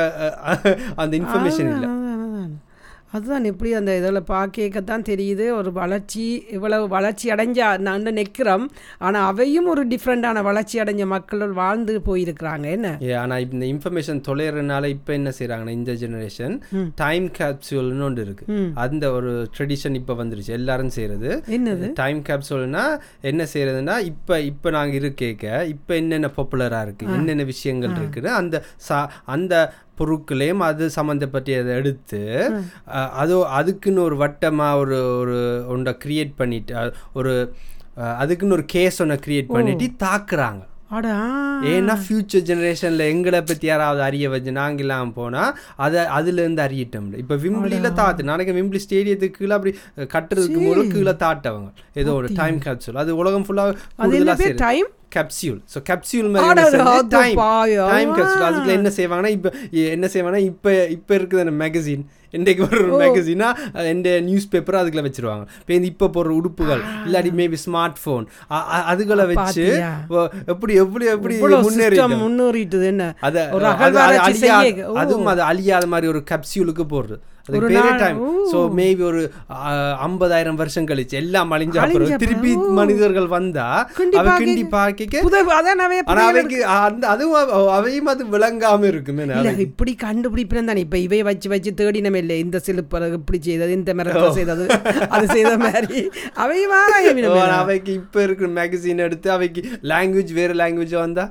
அந்த 0.96 1.16
இன்ஃபர்மேஷன் 1.16 1.70
இல்ல. 1.74 1.86
அதுதான் 3.12 3.44
எப்படி 3.44 3.72
அந்த 3.72 3.96
இதில் 3.96 4.22
பார்க்கத்தான் 4.22 5.02
தெரியுது. 5.02 5.50
ஒரு 5.50 5.72
வளர்ச்சி 5.72 6.46
இவ்வளவு 6.50 6.88
வளர்ச்சி 6.88 7.28
அடைஞ்சா 7.30 7.78
நான் 7.78 8.02
நிற்கிறோம் 8.02 8.70
ஆனால் 8.98 9.26
அவையும் 9.26 9.66
ஒரு 9.66 9.86
டிஃப்ரெண்டான 9.86 10.42
வளர்ச்சி 10.42 10.80
அடைஞ்ச 10.80 11.06
மக்கள் 11.06 11.48
வாழ்ந்து 11.52 12.00
போயிருக்கிறாங்க. 12.06 12.70
என்ன? 12.70 12.98
ஏ, 13.02 13.12
ஆனா 13.12 13.38
இப்ப 13.38 13.56
இந்த 13.56 13.66
இன்ஃபர்மேஷன் 13.66 14.22
தொலைறதுனால 14.28 14.86
இப்ப 14.86 15.12
என்ன 15.12 15.32
செய்றாங்கன்னா 15.38 15.68
இந்த 15.68 15.92
ஜெனரேஷன் 15.92 16.60
டைம் 16.94 17.30
கேப்சூல்னு 17.38 18.02
ஒன்று 18.02 18.22
இருக்கு. 18.22 18.44
அந்த 18.74 19.12
ஒரு 19.12 19.48
ட்ரெடிஷன் 19.58 19.94
இப்ப 19.94 20.14
வந்துருச்சு. 20.14 20.48
எல்லாரும் 20.48 20.88
செய்யறது 20.88 21.42
என்னது? 21.48 21.92
டைம் 21.94 22.22
கேப்சூல்னா 22.22 22.84
என்ன 23.20 23.46
செய்யறதுன்னா 23.54 23.98
இப்ப 24.04 24.40
இப்ப 24.40 24.70
நாங்க 24.70 24.96
இருக்கேக்க 24.96 25.46
இப்ப 25.66 25.96
என்னென்ன 25.96 26.30
பாப்புலரா 26.36 26.82
இருக்கு 26.82 27.06
என்னென்ன 27.08 27.42
விஷயங்கள் 27.42 27.90
இருக்குன்னு 27.90 28.30
அந்த 28.32 28.56
சா- 28.88 29.06
அந்த 29.24 29.54
பொருட்களையும் 29.96 30.60
அது 30.60 30.90
சம்மந்தப்பட்டதை 30.96 31.72
எடுத்து 31.80 32.20
அது 32.92 33.46
அதுக்குன்னு 33.46 34.02
ஒரு 34.02 34.16
வட்டமா 34.24 34.74
ஒரு 34.76 35.18
ஒரு 35.18 35.64
ஒன்றை 35.68 35.96
கிரியேட் 36.04 36.34
பண்ணிட்டு 36.36 36.92
ஒரு 37.12 37.54
அதுக்குன்னு 37.96 38.54
ஒரு 38.54 38.64
கேஸ் 38.64 39.02
ஒன்றை 39.02 39.18
கிரியேட் 39.26 39.54
பண்ணிட்டு 39.56 39.88
தாக்குறாங்க. 40.04 40.62
ஏன்னா 41.72 41.94
ஃபியூச்சர் 42.02 42.44
ஜெனரேஷன்ல 42.48 43.02
எங்களை 43.12 43.40
பத்தி 43.50 43.66
யாராவது 43.70 44.00
அறிய 44.06 44.28
வச்சு 44.32 44.52
நாங்கெல்லாம் 44.58 45.12
போனா 45.18 45.42
அதை 45.84 46.00
அதுல 46.16 46.40
இருந்து 46.44 46.62
அறியிட்டோம்ல. 46.66 47.18
இப்ப 47.22 47.36
விம்பிளில 47.44 47.90
தாத்து 48.00 48.28
நாளைக்கு 48.30 48.56
விம்பிளி 48.58 48.82
ஸ்டேடியத்துக்கு 48.86 49.38
கீழே 49.38 49.54
அப்படி 49.58 49.72
கட்டுறதுக்கு 50.14 50.60
போது 50.68 50.82
கீழே 50.94 51.14
தாட்டவங்க. 51.24 51.70
ஏதோ 52.02 52.12
ஒரு 52.20 52.30
டைம் 52.40 52.58
கேப்சூல் 52.66 53.00
அது 53.04 53.20
உலகம் 53.22 53.46
ஃபுல்லா 53.48 53.64
அது 54.04 54.18
என்ன 54.20 54.34
பேர்? 54.42 54.58
டைம் 54.66 54.88
கேப்சியூல் 55.16 55.60
ஸோ 55.72 55.78
கேப்சியூல் 55.90 56.28
மாதிரி 56.34 56.62
அது 56.66 56.78
டைம். 57.16 57.38
டைம் 57.94 58.12
கேப்சியூல் 58.18 58.46
அதுக்குள்ள 58.48 58.74
என்ன 58.80 58.92
செய்வாங்கன்னா 58.98 59.32
இப்போ 59.38 59.50
என்ன 59.96 60.08
செய்வாங்கன்னா 60.14 60.44
இப்போ 60.52 60.72
இப்போ 60.96 61.14
இருக்குது 61.18 61.44
அந்த 61.44 61.54
மேகசின் 61.64 62.04
இன்றைக்கு 62.32 62.62
ஒரு 62.66 62.82
மேகசினா 63.00 63.48
எந்த 63.86 64.08
நியூஸ் 64.20 64.48
பேப்பர் 64.48 64.78
அதுக்குள்ள 64.80 65.02
வச்சிருவாங்க. 65.06 65.44
இப்போ 65.60 65.72
இந்த 65.74 65.88
இப்போ 65.90 66.06
போடுற 66.08 66.30
உடுப்புகள் 66.38 66.82
இல்லாட்டி 67.06 67.32
மேபி 67.40 67.58
ஸ்மார்ட் 67.64 67.98
ஃபோன் 68.02 68.24
அதுகளை 68.92 69.24
வச்சு 69.32 69.64
எப்படி 70.52 70.74
எப்படி 70.84 71.04
எப்படி 71.14 71.34
முன்னேறி 71.66 71.98
முன்னேறிட்டுது 72.22 72.86
என்ன? 72.92 73.04
அத. 73.20 73.36
அதுவும் 75.02 75.30
அது 75.32 75.42
அழியாத 75.50 75.86
மாதிரி 75.86 76.08
ஒரு 76.14 76.22
கேப்சியூலுக்கு 76.30 76.86
போடுறது. 76.94 77.18
அதுக்கு 77.42 77.58
ஒரு 77.58 77.68
பேரே 77.70 77.84
நாள், 77.84 78.00
டைம். 78.00 78.18
ஸோ 78.50 78.58
மேபி 78.74 79.02
ஒரு 79.02 79.20
ஐம்பதாயிரம் 80.04 80.54
வருஷம் 80.54 80.86
கழிச்சு 80.86 81.14
எல்லாம் 81.16 81.52
அழிஞ்ச 81.52 81.76
அப்புறம் 81.84 82.20
திருப்பி. 82.22 82.50
மனிதர்கள் 82.72 83.26
வந்தா 83.28 83.66
அவ 84.14 84.26
கிண்டி 84.42 84.64
பார்க்க 84.70 85.22
ஆனா 86.06 86.22
அவைக்கு 86.28 86.58
அந்த 86.78 87.04
அதுவும் 87.08 87.36
அவ- 87.52 87.72
அவையும் 87.74 88.06
அது 88.06 88.24
விளங்காம 88.28 88.86
இருக்குமே 88.86 89.24
இப்படி 89.62 89.94
கண்டுபிடிப்பினம் 90.02 90.64
தானே. 90.64 90.80
இப்ப 90.80 90.98
இவை 90.98 91.22
வச்சு 91.22 91.48
வச்சு 91.48 91.72
தேடினம் 91.76 92.16
இல்லை 92.16 92.38
இந்த 92.38 92.60
சிலுப்பரை 92.66 93.12
இப்படி 93.14 93.40
செய்தது 93.42 93.72
இந்த 93.72 93.94
மரத்தை 93.94 94.22
செய்தது 94.32 94.66
அது 95.10 95.26
செய்த 95.28 95.52
மாதிரி. 95.58 96.00
அவை 96.38 96.60
வாராய 96.66 97.06
அவைக்கு 97.58 97.92
இப்ப 97.94 98.22
இருக்கிற 98.22 98.50
மேகசின் 98.56 98.98
எடுத்து 98.98 99.30
அவைக்கு 99.30 99.62
லாங்குவேஜ் 99.84 100.32
வேற 100.32 100.54
லாங்குவேஜ் 100.54 100.96
வந்தா? 100.98 101.26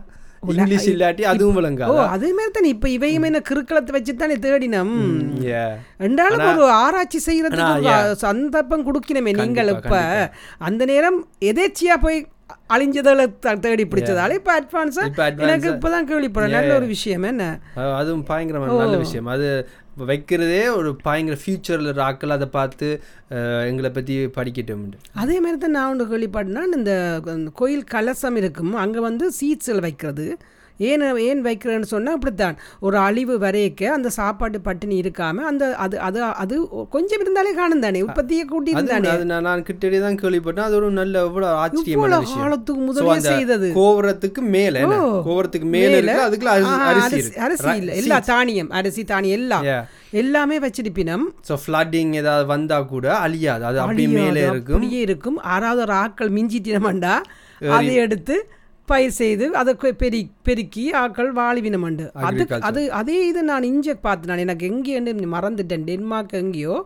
இங்கிலீஷ் 0.48 0.88
இல்லாட்டி 0.89 1.21
அதுவும் 1.21 1.55
ஓ 1.55 1.60
விளங்காது 1.60 1.98
அதே 2.15 2.29
மாதிரி 2.33 2.51
தானே. 2.51 2.69
இப்ப 2.69 2.89
இவையும் 2.89 3.24
என்ன 3.24 3.41
கிறுக்களத்தை 3.50 3.91
வச்சு 3.91 4.15
தானே 4.15 4.36
தேடினம். 4.36 4.93
ரெண்டாலும் 6.00 6.45
ஒரு 6.51 6.63
ஆராய்ச்சி 6.83 7.19
செய்யறதுக்கு 7.25 8.13
சந்தர்ப்பம் 8.25 8.86
கொடுக்கணுமே 8.88 9.33
நீங்கள் 9.41 9.67
இப்ப. 9.67 9.95
அந்த 10.57 10.86
நேரம் 10.86 11.19
எதேச்சியா 11.51 11.98
போய் 12.01 12.19
அழிஞ்சதில் 12.73 13.59
தேடி 13.65 13.85
பிடிச்சதால 13.91 14.37
இப்ப 14.39 14.51
அட்வான்ஸா 14.59 15.03
எனக்கு 15.45 15.69
இப்பதான் 15.75 16.09
கேள்விப்படுறேன். 16.11 16.57
நல்ல 16.57 16.73
ஒரு 16.79 16.87
விஷயம் 16.95 17.27
என்ன? 17.31 17.45
அதுவும் 17.99 18.25
பயங்கரமான 18.31 18.77
நல்ல 18.83 18.97
விஷயம். 19.05 19.29
அது 19.35 19.47
வைக்கிறதே 20.09 20.61
ஒரு 20.77 20.89
பயங்கர 21.07 21.35
ஃபியூச்சரில் 21.41 21.97
ராக்கள் 22.01 22.35
அதை 22.35 22.47
பார்த்து 22.57 22.87
எங்களை 23.69 23.89
பற்றி 23.97 24.15
படிக்கட்டும் 24.37 24.85
அதே 25.23 25.37
மாதிரி 25.43 25.57
தான் 25.63 25.75
நான் 25.77 25.89
ஒன்று 25.91 26.05
கேள்விப்பட்டேன்னா 26.13 26.63
இந்த 26.77 26.93
கோயில் 27.61 27.85
கலசம் 27.95 28.39
இருக்கும் 28.41 28.73
அங்கே 28.83 29.01
வந்து 29.09 29.27
சீட்ஸில் 29.39 29.85
வைக்கிறது. 29.87 30.27
ஏன் 30.81 31.17
ஏன் 31.17 31.43
வைக்கிறேன்னு 31.43 31.89
சொன்னால் 31.91 32.13
இப்படித்தான் 32.13 32.57
ஒரு 32.79 32.97
அழிவு 32.97 33.39
வரையக்க 33.39 33.83
அந்த 33.83 34.09
சாப்பாட்டு 34.09 34.61
பட்டினி 34.61 35.01
இருக்காம 35.01 35.35
அந்த 35.51 35.75
அது 35.75 36.00
அது 36.00 36.21
அது 36.43 36.55
கொஞ்சம் 36.89 37.21
இருந்தாலே 37.21 37.53
காணும் 37.53 37.79
தானே. 37.79 38.01
உற்பத்தியை 38.01 38.45
கூட்டி 38.45 38.73
இருந்தானே 38.73 39.07
அது 39.07 39.25
நான் 39.25 39.41
நான் 39.41 39.63
கிட்டே 39.63 40.00
தான் 40.00 40.15
கேள்விப்பட்டேன். 40.15 40.59
அது 40.59 40.75
ஒரு 40.75 40.91
நல்ல 40.91 41.23
எவ்வளோ 41.23 41.47
ஆச்சரியமான 41.55 42.19
காலத்துக்கு 42.35 42.79
So, 42.81 42.85
முதலே 42.85 43.09
அந்த 43.09 43.29
செய்தது. 43.29 43.67
கோபுரத்துக்கு 43.75 44.41
மேல. 44.50 44.79
கோபுரத்துக்கு 45.27 45.67
மேல 45.67 46.29
அதுக்குள்ள 46.29 46.51
அரிசி- 46.91 47.35
அரிசி 47.38 47.69
இல்லை. 47.75 47.97
எல்லா 47.97 48.19
தானியம் 48.19 48.69
அரிசி 48.69 49.03
தானியம் 49.03 49.39
எல்லாம். 49.39 49.65
எல்லாமே 50.11 50.59
வச்சிருப்பினம். 50.59 51.25
ஸோ 51.50 51.55
ஃப்ளட்டிங் 51.63 52.13
ஏதாவது 52.13 52.45
வந்தா 52.45 52.81
கூட 52.81 53.17
அழியாது. 53.17 53.65
அது 53.65 53.79
அப்படியே 53.79 54.07
மேலே 54.07 54.41
இருக்கும். 54.41 54.75
அப்படியே 54.75 55.01
இருக்கும். 55.01 55.38
ஆறாவது 55.38 55.81
ஒரு 55.81 55.93
ஆக்கள் 55.93 56.31
மிஞ்சிட்டினமண்டா. 56.38 57.15
அதை 57.69 57.95
எடுத்து 57.95 58.35
பயிர் 58.91 59.15
செய்து 59.15 59.45
அதை 59.55 59.74
கொ- 59.75 59.95
பெரி 59.95 60.19
பெருக்கி 60.43 60.86
ஆக்கள் 60.95 61.31
வாழிவினமண்டு 61.36 62.05
அது 62.21 62.38
அது 62.62 62.91
அதே 62.93 63.27
இது 63.27 63.43
நான் 63.43 63.63
இஞ்ச 63.63 63.95
பார்த்தேன் 64.01 64.31
நான் 64.31 64.38
எனக்கு 64.38 64.65
எங்கேன்னு 64.69 65.13
மறந்துட்டேன். 65.33 65.86
டென்மார்க் 65.86 66.36
எங்கேயோ 66.36 66.77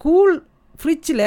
கூல் 0.00 0.34
ஃப்ரிட்ஜில் 0.74 1.26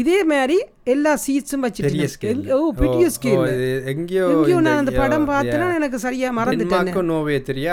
இதே 0.00 0.16
மாதிரி 0.30 0.56
எல்லா 0.92 1.10
சீட்ஸும் 1.24 1.64
வச்சிருக்கேன் 1.64 2.38
ஓ 2.54 2.56
பெரிய 2.78 3.04
ஸ்கேல் 3.14 3.50
எங்கேயோ 3.92 4.24
நான் 4.66 4.80
அந்த 4.82 4.92
படம் 5.00 5.26
பார்த்தேன்னா. 5.28 5.68
எனக்கு 5.78 5.98
சரியா 6.04 6.28
மறந்துட்டேன். 6.38 6.96
நோவே 7.10 7.36
தெரியா? 7.48 7.72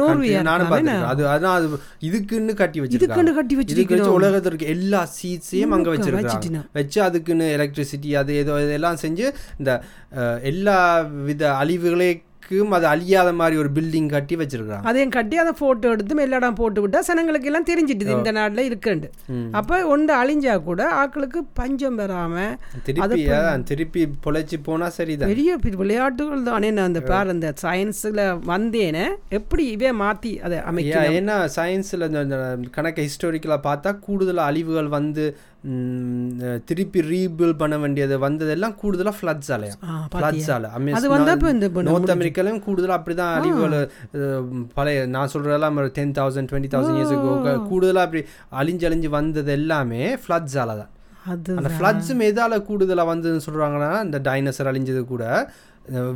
Norway 0.00 0.28
country. 0.28 0.44
நானும் 0.48 0.70
பார்த்திருக்கேன் 0.72 1.08
அது 1.12 1.24
அதான் 1.34 1.56
அது 1.58 1.66
இதுக்குன்னு 2.08 2.54
கட்டி 2.54 2.80
வச்சிருக்காங்க. 2.80 3.00
இதுக்குன்னு 3.00 3.34
கட்டி 3.38 3.56
வச்சு 3.60 3.76
வச்சிருக்கோம் 3.80 4.16
உலகத்துல 4.18 4.52
இருக்க 4.52 4.66
எல்லா 4.76 5.00
சீட்ஸையும் 5.18 5.74
அங்க 5.78 5.96
வச்சிருக்காங்க. 5.96 6.62
வச்சு 6.72 7.02
அதுக்குன்னு 7.08 7.48
எலக்ட்ரிசிட்டி 7.56 8.12
அது 8.22 8.34
ஏதோ 8.42 8.62
இதெல்லாம் 8.66 9.00
செஞ்சு 9.04 9.26
இந்த 9.58 9.72
எல்லா 10.52 10.78
வித 11.28 11.44
அழிவுகளுக்கும் 12.48 12.76
அது 12.76 12.86
அழியாத 12.86 13.30
மாதிரி 13.32 13.56
ஒரு 13.58 13.70
பில்டிங் 13.76 14.08
கட்டி 14.08 14.34
வச்சிருக்காங்க 14.36 14.88
அதையும் 14.88 15.14
கட்டி 15.16 15.36
அதை 15.38 15.52
ஃபோட்டோ 15.58 15.90
எடுத்து 15.94 16.14
மெல்லடம் 16.18 16.58
போட்டு 16.58 16.80
விட்டா 16.82 17.00
சனங்களுக்கு 17.08 17.48
எல்லாம் 17.50 17.68
தெரிஞ்சிட்டுது. 17.70 18.12
இந்த 18.16 18.30
நாட்டில் 18.32 18.66
இருக்குண்டு 18.66 19.08
அப்போ 19.52 19.76
ஒன்று 19.86 20.12
அழிஞ்சா 20.16 20.54
கூட 20.62 20.82
ஆட்களுக்கு 21.00 21.40
பஞ்சம் 21.54 21.98
பெறாம 22.00 22.34
திருப்பி 22.88 23.22
திருப்பி 23.70 24.02
பொழைச்சு 24.24 24.56
போனா 24.62 24.88
சரிதான். 24.96 25.30
பெரிய 25.32 25.50
விளையாட்டுகள் 25.76 26.46
தானே 26.50 26.70
நான் 26.72 26.88
அந்த 26.90 27.02
பேர் 27.04 27.32
அந்த 27.34 27.48
சயின்ஸில் 27.62 28.22
வந்தேனே 28.50 29.06
எப்படி 29.38 29.64
இவே 29.74 29.90
மாற்றி 29.96 30.32
அதை 30.40 30.58
அமைக்க 30.70 30.94
ஏன், 31.00 31.14
ஏன்னா 31.18 31.36
சயின்ஸில் 31.56 32.06
கணக்கு 32.76 33.06
ஹிஸ்டாரிக்கலாக 33.06 33.60
பார்த்தா 33.66 33.92
கூடுதல் 34.00 34.46
அழிவுகள் 34.46 34.90
வந்து 34.96 35.24
திருப்பி 36.68 37.00
ரீபில் 37.06 37.54
பண்ண 37.56 37.76
வேண்டியது 37.78 38.16
வந்ததெல்லாம் 38.20 38.74
கூடுதலாக 38.80 39.16
ஃப்ளட்ஸ் 39.18 39.50
ஆலையா? 39.54 39.74
ஆ, 39.84 39.94
ஃப்ளட்ஸ் 40.12 40.50
ஆலை. 40.54 40.68
அது 40.96 41.08
வந்தா 41.14 41.32
இப்போ 41.36 41.50
இந்த 41.50 41.66
இப்ப 41.70 41.82
நோர்த் 41.88 42.14
அமெரிக்காலையும் 42.14 42.62
கூடுதலாக 42.66 42.98
அப்படி 42.98 43.16
தான் 43.16 43.32
அழிவுகள் 43.38 43.76
பழைய 44.76 44.98
நான் 45.14 45.32
சொல்கிறதெல்லாம் 45.32 45.64
டென் 45.96 46.16
தௌசண்ட் 46.18 46.50
டுவெண்ட்டி 46.50 46.72
தௌசண்ட் 46.74 46.98
இயர்ஸுக்கு 47.00 47.32
கூடுதலாக 47.70 48.06
அப்படி 48.06 48.22
அழிஞ்சு 48.56 48.86
அழிஞ்சு 48.88 49.10
வந்தது 49.16 49.52
எல்லாமே 49.52 50.02
ஃப்ளட்ஸ் 50.22 50.58
ஆலை 50.62 50.76
தான். 50.76 50.92
அந்த 51.54 51.70
ஃப்ளட்ஸும் 51.72 52.20
எதால 52.26 52.58
கூடுதலாக 52.66 53.08
வந்ததுன்னு 53.08 53.46
சொல்கிறாங்கன்னா 53.46 53.92
இந்த 54.04 54.18
டைனோசர் 54.26 54.70
அழிஞ்சது 54.70 55.00
கூட 55.06 55.24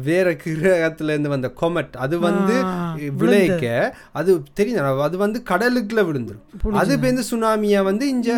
வேற 0.03 0.33
கிரகத்துல 0.35 1.09
இருந்து 1.09 1.29
வந்த 1.29 1.53
கொமெட் 1.61 1.97
அது 1.97 2.19
வந்து 2.19 2.55
ஆ, 2.65 2.73
விளைவிக்க 3.17 3.67
அது 4.13 4.31
தெரியும். 4.55 4.79
அது 5.01 5.19
வந்து 5.19 5.43
கடலுக்குள்ள 5.51 6.03
விழுந்துரும். 6.05 6.45
அது 6.75 6.99
வந்து 7.01 7.23
சுனாமியா 7.31 7.83
வந்து 7.83 8.09
இங்க 8.09 8.31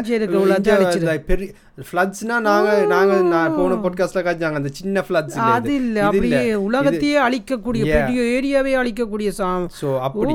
பெரிய 1.26 1.48
ஃப்ளட்ஸ்னா 1.78 2.40
நாங்க 2.40 2.70
நாங்க 2.86 3.22
நான் 3.26 3.54
போன 3.54 3.74
பாட்காஸ்ட்ல 3.74 4.22
காய்ச்சாங்க 4.22 4.54
அந்த 4.54 4.70
சின்ன 4.72 5.04
ஃப்ளட்ஸ் 5.08 5.36
அது 5.46 5.74
இல்ல 5.74 6.02
அப்படியே 6.02 6.40
உலகத்தையே 6.64 7.18
அழிக்கக்கூடிய 7.18 7.82
பெரிய 7.94 8.20
ஏரியாவே 8.32 8.72
அழிக்கக்கூடிய 8.78 9.30
ஸோ 9.32 9.46
ஓ 9.84 9.92
அப்படி. 9.98 10.34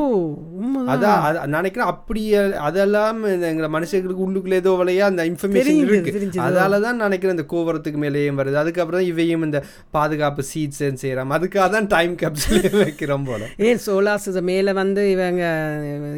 அதான் 0.88 1.20
அது- 1.26 1.48
நினைக்கிறேன் 1.48 1.88
அப்படியே 1.88 2.40
அதெல்லாம் 2.62 3.20
எங்களை 3.44 3.70
மனுஷங்களுக்கு 3.74 4.26
உள்ளுக்குள்ள 4.26 4.54
ஏதோ 4.54 4.70
வழியா 4.80 5.04
அந்த 5.04 5.26
இன்ஃபர்மேஷன் 5.26 5.80
இருக்கு. 5.84 6.14
அதால 6.40 6.82
தான் 6.82 6.96
நினைக்கிறேன் 6.96 7.36
இந்த 7.38 7.46
கோவரத்துக்கு 7.50 8.02
மேலேயும் 8.02 8.40
வருது. 8.40 8.54
அதுக்கப்புறம் 8.54 9.02
இவையும் 9.04 9.44
இந்த 9.44 9.62
பாதுகாப்பு 9.92 10.44
சீட்ஸ் 10.54 11.02
செய்யறோம் 11.02 11.36
அதுக்காக 11.38 11.70
தான் 11.70 11.88
டைம் 11.88 12.16
கேப்சூல் 12.16 12.66
வைக்கிறோம் 12.84 13.26
போல. 13.26 13.44
ஏன் 13.66 13.80
சோலார் 13.86 14.16
மேல 14.44 14.74
வந்து 14.74 15.12
இவங்க 15.12 15.44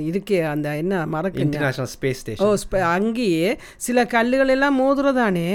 இருக்கே 0.09 0.49
அந்த 0.49 0.77
என்ன 0.77 1.05
மறக்க 1.07 1.39
இன்டர்நேஷனல் 1.39 1.91
ஸ்பேஸ் 1.93 2.21
ஸ்டேஷன் 2.21 2.89
அங்கேயே 2.91 3.49
சில 3.77 4.05
கல்லுகள் 4.07 4.47
எல்லாம் 4.47 4.79
மோதுறதானே 5.11 5.45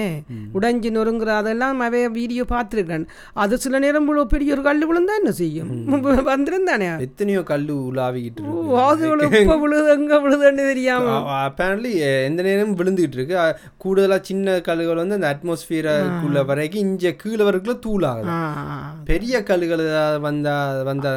உடைஞ்சு 0.57 0.89
நொறுங்குற 0.97 1.31
அதெல்லாம் 1.41 1.83
நிறைய 1.85 2.07
வீடியோ 2.17 2.43
பார்த்துருக்கேன் 2.53 3.05
அது 3.43 3.55
சில 3.59 3.79
நேரம் 3.79 4.05
இவ்வளோ 4.05 4.25
பெரிய 4.25 4.55
ஒரு 4.57 4.63
கல் 4.63 4.87
விழுந்தா 4.89 5.15
என்ன 5.21 5.33
செய்யும்? 5.41 5.71
வந்திருந்தானே? 6.31 6.89
எத்தனையோ 7.07 7.41
கல்லு 7.43 7.75
உலாவிக்கிட்டு 7.89 8.43
அதுகள் 8.85 9.25
எப்போ 9.31 9.57
விழுது 9.57 9.89
எங்க 9.97 10.19
விழுதுன்னு 10.25 10.65
தெரியாம. 10.71 11.07
அப்பேரண்ட்லி 11.41 11.93
எந்த 12.29 12.41
நேரமும் 12.49 12.79
விழுந்துகிட்டு 12.81 13.19
இருக்கு. 13.19 13.37
கூடுதலா 13.85 14.19
சின்ன 14.23 14.57
கல்லுகள் 14.61 15.03
வந்து 15.03 15.19
அந்த 15.19 15.31
அட்மாஸ்பியருக்குள்ள 15.33 16.41
வரைக்கும் 16.51 16.85
இங்க 16.87 17.15
கீழே 17.23 17.43
வரைக்குள்ள 17.49 17.77
தூளாகுது. 17.87 18.37
பெரிய 19.05 19.43
கல்லுகள் 19.43 19.85
வந்தா 20.21 20.57
வந்தா 20.91 21.13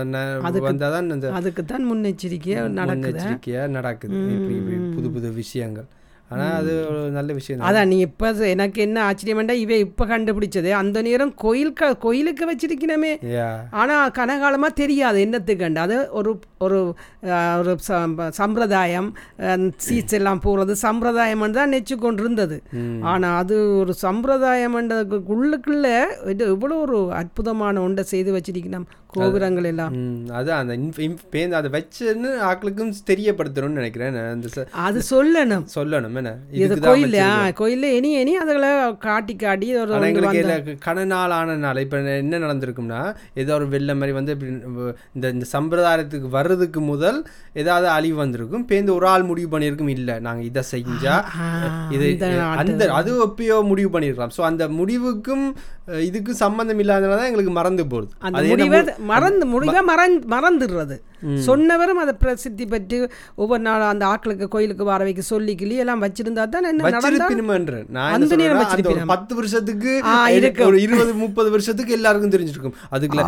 வந்தாதான் 0.68 1.14
அதுக்கு 1.40 1.64
தான் 1.66 1.88
முன்னெச்சரிக்கையா 1.92 2.64
நடக்குது? 2.80 3.28
நடக்குது. 3.78 4.16
புது 4.96 5.08
புது 5.12 5.30
விஷயங்கள். 5.42 5.88
ஆனா 6.30 6.46
அது 6.54 6.72
ஒரு 6.88 7.02
நல்ல 7.10 7.34
விஷயம் 7.34 7.60
தான். 7.60 7.68
அதான் 7.68 7.88
நீ 7.88 7.98
இப்போ 8.00 8.28
எனக்கு 8.48 8.82
என்ன 8.82 8.98
ஆச்சரியம்டா 9.04 9.52
இவ 9.58 9.76
இப்போ 9.78 10.06
கண்டுபிடிச்சது. 10.06 10.70
அந்த 10.72 11.02
நேரம் 11.02 11.34
கோயில் 11.36 11.74
க 11.74 11.94
கோயிலுக்கு 11.98 12.46
வச்சிருக்கணுமே. 12.52 13.14
ஆனால் 13.72 14.12
கனகாலமாக 14.12 14.74
தெரியாது 14.74 15.26
என்னத்துக்கண்டு 15.26 15.76
அது 15.78 15.98
ஒரு 16.12 16.32
ஒரு 16.60 16.80
ஒரு 17.60 17.78
சம்- 17.88 18.30
சம்பிரதாயம் 18.32 19.10
சீட்ஸ் 19.86 20.12
எல்லாம் 20.12 20.40
போகிறது 20.40 20.76
சம்பிரதாயம் 20.76 21.52
தான் 21.52 21.74
நெச்சு 21.74 21.96
கொண்டு 21.98 22.22
இருந்தது 22.22 22.58
ஆனால் 23.04 23.38
அது 23.38 23.56
ஒரு 23.78 23.94
சம்பிரதாயம்ன்றதுக்கு 24.02 25.34
உள்ளுக்குள்ள 25.36 25.88
இது 26.30 26.44
இவ்வளோ 26.56 26.78
ஒரு 26.82 27.00
அற்புதமான 27.14 27.82
ஒன்றை 27.82 28.04
செய்து 28.06 28.32
வச்சிருக்கணும். 28.38 28.88
கோபுரங்கள் 29.18 29.68
எல்லாம் 29.70 29.94
ம், 29.98 30.08
அதான் 30.38 30.60
அந்த 30.62 30.74
பேந்து 31.34 31.58
அதை 31.60 31.70
வச்சுன்னு 31.76 32.30
ஆக்களுக்கும் 32.50 32.92
தெரியப்படுத்தணும்னு 33.10 33.80
நினைக்கிறேன். 33.80 34.14
நான் 34.18 34.32
அந்த 34.34 34.66
அது 34.86 35.00
சொல்லணும். 35.10 35.66
சொல்லணும் 35.76 36.18
என்ன? 36.22 36.34
இது 36.60 36.76
கோயில் 36.86 37.18
கோயில்ல 37.60 37.88
இனி 37.98 38.12
இனி 38.22 38.34
அதில் 38.44 38.68
காட்டி 39.06 39.36
காட்டி 39.38 39.68
எங்களுக்கு 40.10 40.42
இல்ல, 40.42 40.56
கணநாள் 40.86 41.36
ஆன 41.38 41.58
நாள். 41.64 41.82
இப்போ 41.86 41.98
என்ன 42.18 42.42
நடந்திருக்கும்னா 42.44 43.02
ஏதோ 43.42 43.54
ஒரு 43.58 43.68
வெள்ளம் 43.74 44.00
மாதிரி 44.02 44.16
வந்து 44.20 44.34
இந்த 45.16 45.26
இந்த 45.36 45.46
சம்பிரதாயத்துக்கு 45.54 46.30
வர்றதுக்கு 46.38 46.80
முதல் 46.92 47.20
ஏதாவது 47.62 47.88
அழிவு 47.96 48.18
வந்திருக்கும். 48.22 48.36
பேருந்து 48.70 48.96
ஒரு 48.98 49.08
ஆள் 49.12 49.30
முடிவு 49.30 49.50
பண்ணியிருக்கும். 49.54 49.94
இல்ல 49.98 50.12
நாங்க 50.28 50.44
இதை 50.50 50.64
செஞ்சா 50.72 51.16
இது 51.96 52.08
அந்த 52.62 52.84
அது 52.98 53.12
எப்பயோ 53.28 53.58
முடிவு 53.72 53.92
பண்ணிருக்கலாம் 53.94 54.36
ஸோ 54.38 54.44
அந்த 54.50 54.64
முடிவுக்கும் 54.80 55.46
இதுக்கும் 56.08 56.40
சம்பந்தம் 56.42 56.82
இல்லாதனால 56.84 57.18
தான் 57.18 57.30
எங்களுக்கு 57.30 57.54
மறந்து 57.58 57.84
போகுது. 57.86 58.08
மறந்து 59.10 59.46
முடிவை 59.46 59.82
மறந் 59.90 60.16
மறந்துடுறது 60.30 60.96
சொன்னவரும் 61.46 62.02
அதை 62.02 62.14
பிரசித்தி 62.14 62.66
பெற்று 62.66 62.98
ஒவ்வொரு 63.36 63.62
நாளும் 63.62 63.88
அந்த 63.88 64.06
ஆக்களுக்கு 64.06 64.48
கோயிலுக்கு 64.48 64.84
வர 64.84 65.04
வைக்க 65.04 65.22
சொல்லி 65.26 65.56
கிளி 65.56 65.76
எல்லாம் 65.76 66.04
வச்சிருந்தா 66.04 66.50
தான் 66.50 66.64
என்ன 66.64 66.84
அந்த 68.16 68.36
நேரம். 68.36 68.62
பத்து 69.08 69.36
வருஷத்துக்கு 69.36 69.92
இருக்கும். 70.38 70.68
ஒரு 70.68 70.82
இருபது 70.82 71.14
முப்பது 71.14 71.52
வருஷத்துக்கு 71.52 71.94
எல்லாருக்கும் 71.94 72.32
தெரிஞ்சிருக்கும் 72.32 72.76
அதுக்குள்ள 72.92 73.26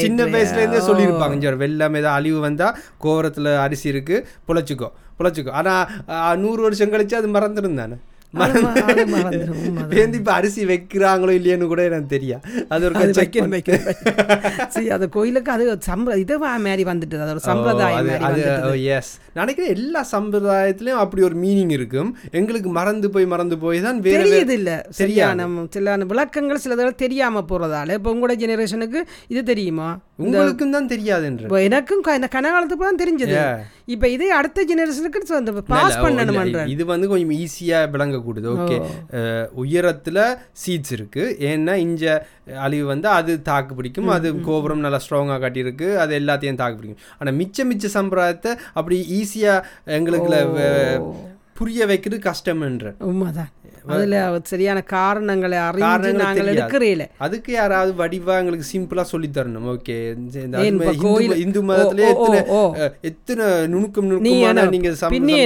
சின்ன. 0.00 0.24
வயசுல 0.26 0.62
இருந்தே. 0.62 0.82
சொல்லியிருப்பாங்க 0.88 1.56
வெள்ளம் 1.56 1.94
ஏதாவது 1.94 2.16
அழிவு 2.16 2.40
வந்தா 2.40 2.68
கோவரத்துல 3.04 3.56
அரிசி 3.56 3.88
இருக்கு 3.88 4.16
புழைச்சிக்கோ 4.48 4.90
புழைச்சிக்கோ 5.18 5.50
ஆனா 5.52 5.74
நூறு 6.36 6.62
வருஷம் 6.62 6.92
கழிச்சு 6.92 7.14
அது 7.14 7.28
மறந்துடும். 7.28 7.98
பேருந்து 9.92 10.18
இப்ப 10.20 10.30
அரிசி 10.36 10.62
வைக்கிறாங்களோ 10.70 11.32
இல்லையான்னு 11.38 11.66
கூட 11.72 11.82
எனக்கு 11.88 12.08
தெரியா. 12.14 12.36
அது 12.74 12.82
ஒரு 12.88 12.94
வைக்கணும் 13.20 13.54
வைக்கணும் 13.56 13.88
சரி 14.74 14.88
அந்த 14.96 15.06
கோயிலுக்கு 15.16 15.50
அது 15.54 15.64
சம்பிர 15.88 16.16
இது 16.22 16.38
மாதிரி 16.44 16.84
வந்துட்டு 16.90 17.18
அது 17.24 17.34
ஒரு 17.34 17.42
சம்பிரதாயம் 17.48 18.08
அது. 18.28 18.44
எஸ் 18.96 19.12
நினைக்கிறேன் 19.40 19.72
எல்லா 19.76 20.00
சம்பிரதாயத்திலயும் 20.14 21.02
அப்படி 21.02 21.22
ஒரு 21.28 21.36
மீனிங் 21.42 21.74
இருக்கும். 21.78 22.10
எங்களுக்கு 22.40 22.70
மறந்து 22.78 23.10
போய் 23.16 23.28
மறந்து 23.32 23.58
போய் 23.64 23.84
தான் 23.88 24.00
தெரியுது 24.06 24.56
இல்ல 24.60 24.70
தெரியாது. 24.78 24.96
சரியான 25.00 25.48
சில 25.76 25.96
விளக்கங்கள் 26.12 26.62
சிலதெல்லாம் 26.64 27.02
தெரியாம 27.04 27.44
போறதால 27.52 27.98
இப்போ 28.00 28.10
உங்களோட 28.14 28.36
ஜெனரேஷனுக்கு 28.44 29.02
இது 29.34 29.42
தெரியுமா? 29.52 29.90
உங்களுக்கும் 30.24 30.74
தான் 30.76 30.88
இப்போ 31.44 31.60
எனக்கும் 31.68 32.02
கனகாலத்துக்கு 32.36 32.84
தான் 32.88 33.00
தெரிஞ்சது. 33.04 33.38
இப்போ 33.94 34.06
இதே 34.16 34.28
அடுத்த 34.40 34.64
ஜெனரேஷனுக்கு 34.70 35.20
பாஸ் 35.70 35.96
இல்ல, 36.48 36.64
இது 36.74 36.82
வந்து 36.90 37.06
கொஞ்சம் 37.12 37.32
ஈஸியா 37.44 37.78
விளங்கக்கூடுது 38.26 38.50
ஓகே. 38.54 38.76
உயரத்துல 39.62 40.18
சீட்ஸ் 40.62 40.92
இருக்கு. 40.98 41.36
ஏன்னா 41.40 41.74
இஞ்ச 41.86 42.04
அழிவு 42.56 42.86
வந்து 42.86 43.08
அது 43.08 43.42
தாக்கு 43.42 43.74
பிடிக்கும். 43.74 44.08
அது 44.08 44.40
கோபுரம் 44.40 44.84
நல்லா 44.86 45.00
ஸ்ட்ராங்கா 45.04 45.38
காட்டியிருக்கு. 45.44 45.96
அது 45.96 46.18
எல்லாத்தையும் 46.18 46.60
தாக்கு 46.62 46.78
பிடிக்கும். 46.80 47.04
ஆனா 47.18 47.36
மிச்ச 47.40 47.68
மிச்ச 47.72 47.92
சம்பிரதாயத்தை 47.98 48.54
அப்படி 48.72 48.98
ஈஸியா 49.20 49.56
எங்களுக்குள்ள 49.86 50.40
புரிய 51.54 51.86
வைக்கிறது 51.86 52.30
கஷ்டம்ன்ற. 52.30 52.94
உண்மைதான். 52.98 53.50
அதுல 53.94 54.16
சரியான 54.50 54.78
காரணங்களை 54.94 55.58
அறிஞ்சு 55.68 56.10
நாங்கள். 56.22 56.50
எடுக்கிறீல 56.52 57.04
அதுக்கு 57.26 57.50
யாராவது 57.52 57.92
வடிவா 58.00 58.34
எங்களுக்கு 58.42 58.66
சிம்பிளா 58.72 59.04
சொல்லி 59.12 59.28
தரணும். 59.38 59.66
ஓகே 59.74 59.96
இந்து 61.44 61.62
மதத்திலே 61.70 62.08
எத்தனை 63.10 63.46
நுணுக்கம் 63.74 64.10
நுணுக்கமான 64.12 64.66
நீங்க 64.74 64.92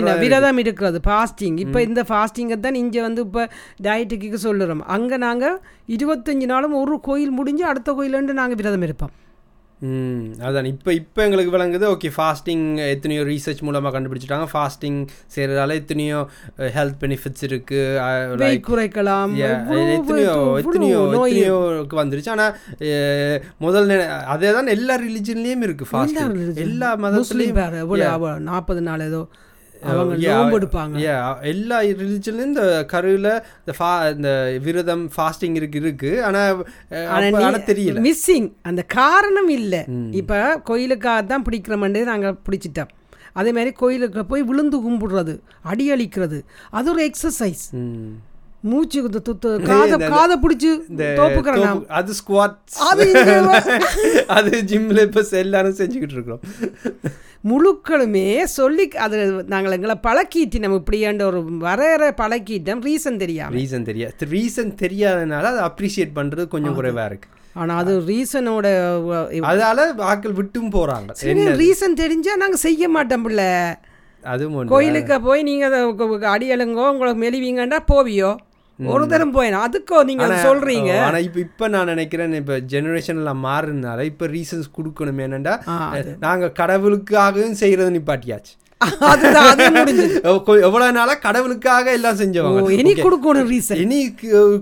என்ன? 0.00 0.16
விரதம் 0.24 0.62
இருக்கிறது 0.64 1.00
ஃபாஸ்டிங் 1.08 1.58
இப்போ 1.66 1.80
இந்த 1.88 2.04
ஃபாஸ்டிங்கை 2.10 2.58
தான் 2.66 2.80
இங்கே 2.84 3.02
வந்து 3.08 3.22
இப்போ 3.28 3.44
டயட்டுக்கு 3.86 4.40
சொல்லுறோம். 4.48 4.82
அங்கே 4.96 5.18
நாங்கள் 5.26 5.58
இருபத்தஞ்சு 5.96 6.48
நாளும் 6.54 6.80
ஒரு 6.82 6.98
கோயில் 7.10 7.36
முடிஞ்சு 7.38 7.64
அடுத்த 7.72 7.92
கோயிலுண்டு 8.00 8.40
நாங்கள் 8.40 8.60
விரதம் 8.62 8.86
இருப்போம். 8.88 9.14
ம் 9.88 10.20
அதான். 10.46 10.68
இப்போ 10.72 10.90
இப்போ 10.98 11.20
எங்களுக்கு 11.24 11.52
விளங்குது 11.54 11.86
ஓகே 11.94 12.10
ஃபாஸ்டிங் 12.16 12.62
எத்தனையோ 12.92 13.22
ரீசர்ச் 13.30 13.60
மூலமாக 13.66 13.92
கண்டுபிடிச்சிட்டாங்க. 13.96 14.46
ஃபாஸ்டிங் 14.52 15.00
செய்கிறதால 15.34 15.74
எத்தனையோ 15.80 16.20
ஹெல்த் 16.76 16.98
பெனிஃபிட்ஸ் 17.02 17.44
இருக்கு. 17.48 17.80
லைக் 18.02 18.44
வெயிட் 18.44 18.68
குறைக்கலாம். 18.70 19.34
எத்தனையோ 19.96 20.36
எத்தனையோ 20.62 21.00
எத்தனையோக்கு 21.16 21.98
வந்துருச்சு. 22.02 22.30
ஆனால் 22.36 22.54
முதல் 23.66 23.90
அதே 24.34 24.52
தான் 24.58 24.74
எல்லா 24.76 24.96
ரிலிஜன்லேயும் 25.06 25.66
இருக்கு 25.68 25.88
ஃபாஸ்டிங். 25.92 26.32
எல்லா 26.66 26.92
மதத்துலேயும் 27.06 28.42
நாற்பது 28.50 28.82
நாள் 28.90 29.06
ஏதோ. 29.10 29.22
எல்லா 31.52 31.78
ரிலிஜன்லையும் 32.02 32.52
இந்த 32.52 32.66
கருவில் 32.92 33.30
இந்த 33.60 33.72
ஃபா 33.78 33.90
இந்த 34.16 34.30
விரதம் 34.66 35.04
ஃபாஸ்டிங் 35.16 35.56
இருக்கு 35.60 35.80
இருக்கு. 35.84 36.12
ஆனால் 36.28 37.66
தெரியல. 37.70 38.04
மிஸ்ஸிங் 38.08 38.48
அந்த 38.70 38.84
காரணம் 38.98 39.50
இல்லை. 39.58 39.82
இப்போ 40.20 40.38
கோயிலுக்காக 40.70 41.26
தான் 41.32 41.46
பிடிக்கிறோம்னு 41.48 42.02
நாங்கள் 42.12 42.38
பிடிச்சிட்டோம். 42.48 42.92
அதே 43.40 43.50
மாதிரி 43.56 43.72
கோயிலுக்கு 43.82 44.20
போய் 44.32 44.48
விழுந்து 44.50 44.76
கும்பிடுறது 44.84 45.34
அடி 45.70 45.86
அழிக்கிறது 45.94 46.38
அது 46.78 46.90
ஒரு 46.94 47.02
எக்ஸசைஸ். 47.10 47.64
மூச்சு 48.60 49.00
காதை 49.66 50.08
காதை 50.08 50.36
பிடிச்சி 50.36 50.70
தோப்புக்கிறோம் 51.18 51.64
நாம் 51.64 51.80
தோப்பு- 51.80 51.88
அது 51.88 52.12
ஸ்குவாட் 52.12 52.56
அது 54.26 54.62
ஜிம்ல 54.62 55.02
இப்ப 55.06 55.24
எல்லாரும் 55.36 55.74
செஞ்சுக்கிட்டு 55.74 56.12
இருக்கிறோம். 56.12 56.40
முழுக்களுமே 57.44 58.44
சொல்லி 58.44 58.88
அது 58.88 59.44
நாங்கள் 59.44 59.72
எங்களை 59.72 59.94
பழக்கிட்டு 60.02 60.58
நம்ம 60.58 60.82
இப்படியாண்ட 60.84 61.22
ஒரு 61.22 61.40
வரையற 61.60 62.12
பழக்கிட்டோம். 62.16 62.80
ரீசன் 62.82 63.16
தெரியாம. 63.16 63.56
ரீசன் 63.56 63.82
தெரியாது 63.82 64.26
ரீசன் 64.30 64.74
தெரியாதனால 64.82 65.42
அதை 65.42 65.62
அப்ரிஷியேட் 65.64 66.16
பண்றது 66.16 66.48
கொஞ்சம் 66.48 66.82
குறைவா 66.82 67.04
இருக்கு. 67.04 67.28
ஆனா 67.52 67.76
அது 67.76 68.00
ரீசனோட 68.00 68.66
அதால 69.52 69.98
ஆட்கள் 69.98 70.32
விட்டும் 70.32 70.70
போறாங்க. 70.70 71.10
ரீசன் 71.56 71.92
தெரிஞ்சா 71.92 72.36
நாங்க 72.36 72.56
செய்ய 72.56 72.88
மாட்டோம் 72.88 73.22
பிள்ளை. 73.22 73.50
அதுவும் 74.26 74.68
கோயிலுக்கு 74.68 75.20
போய் 75.20 75.42
நீங்க 75.42 75.64
அதை 75.66 75.82
உங்க- 75.84 76.04
உங்க 76.06 76.28
அடியலுங்கோ 76.28 76.90
உங்களுக்கு 76.90 77.20
மெலிவீங்கன்னா 77.22 77.80
போவியோ? 77.88 78.30
ஒரு 78.78 79.06
தரம் 79.06 79.34
போயிடும். 79.34 79.62
அதுக்கோ 79.66 80.04
நீங்க 80.04 80.24
அதை 80.24 80.36
சொல்றீங்க. 80.46 80.90
ஆனா 81.00 81.18
இப்ப 81.18 81.38
இப்ப 81.40 81.68
நான் 81.68 81.86
நினைக்கிறேன் 81.86 82.32
இப்ப 82.34 82.58
ஜெனரேஷன்ல 82.68 83.32
மாறுனால 83.42 84.02
இப்ப 84.04 84.26
ரீசன்ஸ் 84.26 84.68
கொடுக்கணும் 84.76 85.22
என்னண்டா 85.24 85.54
ஆ, 85.68 85.76
நாங்க 86.18 86.52
கடவுளுக்காகவும் 86.58 87.60
செய்யறது 87.60 87.90
நிப்பாட்டியாச்சு. 87.92 88.54
எவ்வளவு 90.66 90.94
நாளா 90.96 91.12
கடவுளுக்காக 91.24 91.92
எல்லாம் 91.98 92.16
செஞ்சவங்க? 92.18 92.72
இனி 92.80 92.92
கொடுக்கணும் 92.96 93.48
ரீசன் 93.52 93.78
இனி 93.84 94.00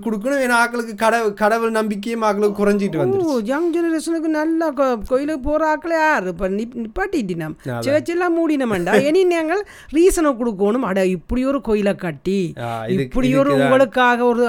கொடுக்கணும். 0.05 0.41
ஏன்னா 0.43 0.57
ஆக்களுக்கு 0.63 0.93
கடவுள் 1.01 1.33
கடவுள் 1.41 1.73
நம்பிக்கையும் 1.77 2.23
ஆக்களுக்கு 2.27 2.57
குறைஞ்சிட்டு 2.59 2.99
வந்து 3.01 3.17
யங் 3.49 3.67
ஜெனரேஷனுக்கு 3.75 4.29
நல்லா 4.37 4.67
கோயிலுக்கு 5.09 5.43
போற 5.47 5.65
ஆக்களே 5.71 5.97
யார்? 6.03 6.27
இப்போ 6.33 6.47
நிப் 6.59 6.77
நிப்பாட்டிட்டினம். 6.83 7.55
சர்ச் 7.87 8.11
எல்லாம் 8.15 8.35
மூடினமாண்டா. 8.39 8.93
இனி 9.09 9.23
நாங்கள் 9.33 9.63
ரீசனை 9.97 10.31
கொடுக்கணும். 10.41 10.85
அட 10.91 11.05
இப்படி 11.17 11.43
ஒரு 11.51 11.61
கோயிலை 11.67 11.95
கட்டி 12.05 12.39
இப்படி 12.97 13.31
ஒரு 13.41 13.53
உங்களுக்காக 13.59 14.25
ஒரு 14.31 14.45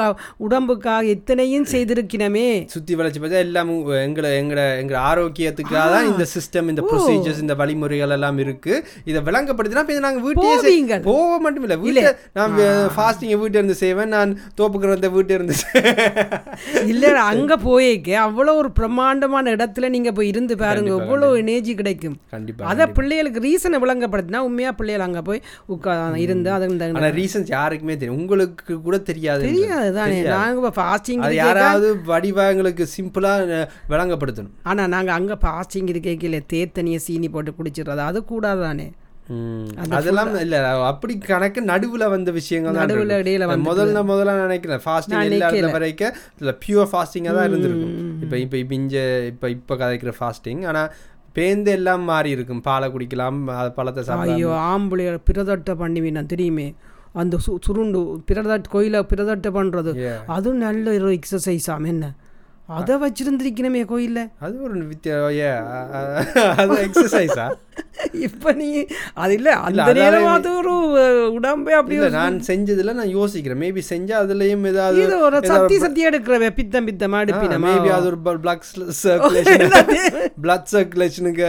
உடம்புக்காக 0.46 1.12
இத்தனையும் 1.16 1.68
செய்திருக்கணுமே 1.74 2.48
சுத்தி 2.76 3.00
வளைச்சு 3.00 3.22
பார்த்தா 3.24 3.44
எல்லாம் 3.48 3.74
எங்களை 4.04 4.32
எங்கட 4.44 4.62
எங்க 4.84 4.96
ஆரோக்கியத்துக்காக 5.10 5.86
தான் 5.96 6.08
இந்த 6.12 6.26
சிஸ்டம் 6.36 6.72
இந்த 6.74 6.84
ப்ரொசீஜர்ஸ் 6.92 7.44
இந்த 7.46 7.56
வழிமுறைகள் 7.64 8.16
எல்லாம் 8.18 8.40
இருக்கு. 8.46 8.72
இதை 9.04 9.20
விளங்கப்படுத்தினா 9.58 9.84
இப்ப 9.84 10.00
நாங்க 10.00 10.20
வீட்டையே. 10.20 10.98
போக 11.04 11.38
மட்டும் 11.38 11.64
இல்ல. 11.64 11.76
வீட்டுல 11.76 12.02
நான் 12.34 12.54
ஃபாஸ்டிங் 12.96 13.34
வீட்டு 13.38 13.58
இருந்து 13.58 13.76
செய்வேன் 13.76 14.08
நான் 14.08 14.30
தோப்புக்கிறத 14.58 15.10
வீட்டு 15.12 15.34
இருந்து 15.34 15.54
செய்வேன். 15.54 16.00
இல்ல 16.86 17.04
அங்க 17.26 17.56
போயிக்க 17.64 17.84
அவ்வளவு 18.20 18.56
ஒரு 18.56 18.70
பிரம்மாண்டமான 18.72 19.54
இடத்துல 19.56 19.88
நீங்க 19.88 20.12
போய் 20.12 20.28
இருந்து 20.28 20.56
பாருங்க. 20.56 20.90
எவ்வளவு 20.96 21.38
எனர்ஜி 21.38 21.74
கிடைக்கும். 21.74 22.16
கண்டிப்பா 22.30 22.66
அத 22.66 22.86
பிள்ளைகளுக்கு 22.90 23.40
ரீசனை 23.40 23.80
விளங்கப்படுத்தினா 23.80 24.42
உண்மையா 24.46 24.72
பிள்ளைகள் 24.72 25.06
அங்க 25.06 25.22
போய் 25.22 25.42
உட்கா 25.68 25.94
இருந்து 26.18 26.50
அது 26.52 27.12
ரீசன்ஸ் 27.16 27.50
யாருக்குமே 27.50 27.96
தெரியும் 27.96 28.18
உங்களுக்கு 28.18 28.74
கூட 28.80 28.96
தெரியாது. 29.04 29.42
தெரியாது 29.46 29.90
தானே. 29.94 30.18
நாங்க 30.30 30.72
ஃபாஸ்டிங் 30.76 31.22
அது 31.22 31.34
யாராவது 31.36 31.88
வடிவா 32.06 32.50
எங்களுக்கு 32.50 32.86
சிம்பிளா 32.96 33.32
அஹ், 33.56 33.66
விளங்கப்படுத்தணும். 33.90 34.54
ஆனா 34.64 34.86
நாங்க 34.88 35.12
அங்க 35.12 35.34
ஃபாஸ்டிங் 35.42 35.90
இருக்கையில 35.92 36.14
தேத்தனியை 36.52 36.96
சீனி 36.98 37.28
போட்டு 37.28 37.52
குடிச்சிடுறது. 37.52 38.02
அது 38.06 38.24
கூடாது 38.24 38.62
தானே. 38.62 38.86
அதெல்லாம் 39.96 40.30
இல்ல 40.44 40.56
அப்படி 40.90 41.14
கணக்கு 41.30 41.60
நடுவுல 41.70 42.08
வந்த 42.14 42.30
விஷயங்கள் 42.38 42.78
நடுவுல. 42.80 43.18
இடையில 43.22 43.46
முதல்ல 43.68 44.02
முதல்ல 44.10 44.34
நான் 44.36 44.46
நினைக்கிறேன் 44.48 44.82
ஃபாஸ்டிங் 44.86 45.24
இல்லாத 45.28 45.70
வரைக்கும் 45.76 46.16
இல்ல 46.40 46.52
பியூர் 46.64 46.90
ஃபாஸ்டிங்கா 46.92 47.32
தான் 47.38 47.48
இருந்திருக்கும். 47.50 47.94
இப்ப 48.24 48.34
இப்ப 48.44 48.56
இப்ப 48.62 48.74
இஞ்ச 48.80 48.94
இப்ப 49.32 49.50
இப்ப 49.56 49.78
கதைக்கிற 49.82 50.12
ஃபாஸ்டிங் 50.20 50.62
ஆனா 50.72 50.82
பேந்து 51.38 51.72
எல்லாம் 51.78 52.04
மாறி 52.10 52.30
இருக்கும். 52.36 52.62
பாலை 52.68 52.86
குடிக்கலாம் 52.92 53.40
பழத்தை 53.78 54.02
சாப்பிடலாம். 54.04 54.36
ஐயோ 54.36 54.52
ஆம்பளை 54.72 55.06
பிரதட்டை 55.30 55.74
பண்ணுவீனா 55.82 56.22
தெரியுமே? 56.34 56.68
அந்த 57.22 57.34
சு 57.44 57.52
சுருண்டு 57.66 58.00
பிரதட் 58.28 58.72
கோயில 58.74 58.96
பிரதட்டை 59.10 59.50
பண்றது. 59.58 59.92
அதுவும் 60.36 60.64
நல்ல 60.66 60.94
ஒரு 60.98 61.12
எக்ஸசைஸ் 61.18 61.68
ஆம் 61.74 61.90
என்ன? 61.92 62.14
அதை 62.78 62.94
வச்சிருந்திருக்கணுமே 63.02 63.82
கோயில்ல? 63.90 64.20
அது 64.44 64.54
ஒரு 64.66 64.86
வித்தியா 64.92 65.50
அது 66.62 66.74
எக்ஸசைஸா 66.86 67.46
இப்ப 68.20 68.52
நீ 68.52 68.66
அது 69.14 69.34
இல்ல 69.34 69.48
அந்த 69.58 69.80
அதாவது- 69.82 69.98
நேரம் 69.98 70.26
அது 70.28 70.56
ஒரு 70.56 70.72
உடம்பே 71.32 71.72
அப்படி 71.72 71.96
நான் 72.14 72.36
செஞ்சதுல 72.46 72.92
நான் 72.92 73.12
யோசிக்கிறேன். 73.14 73.60
மேபி 73.60 73.82
செஞ்சா 73.88 74.14
அதுலயும் 74.20 74.66
ஏதாவது 74.66 75.00
இது 75.02 75.18
ஒரு 75.20 75.38
சத்தி 75.46 75.78
சத்தி 75.78 76.06
எடுக்கிறவ 76.06 76.50
பித்தம் 76.54 76.86
பித்தமா 76.86 77.18
எடுப்பினமா 77.24 77.70
மேபி 77.70 77.90
அது 77.90 78.06
ஒரு 78.06 78.18
பிளட் 78.24 78.66
சர்க்குலேஷன் 79.00 79.64
பிளட் 80.42 80.68
சர்க்குலேஷனுக்கு 80.72 81.48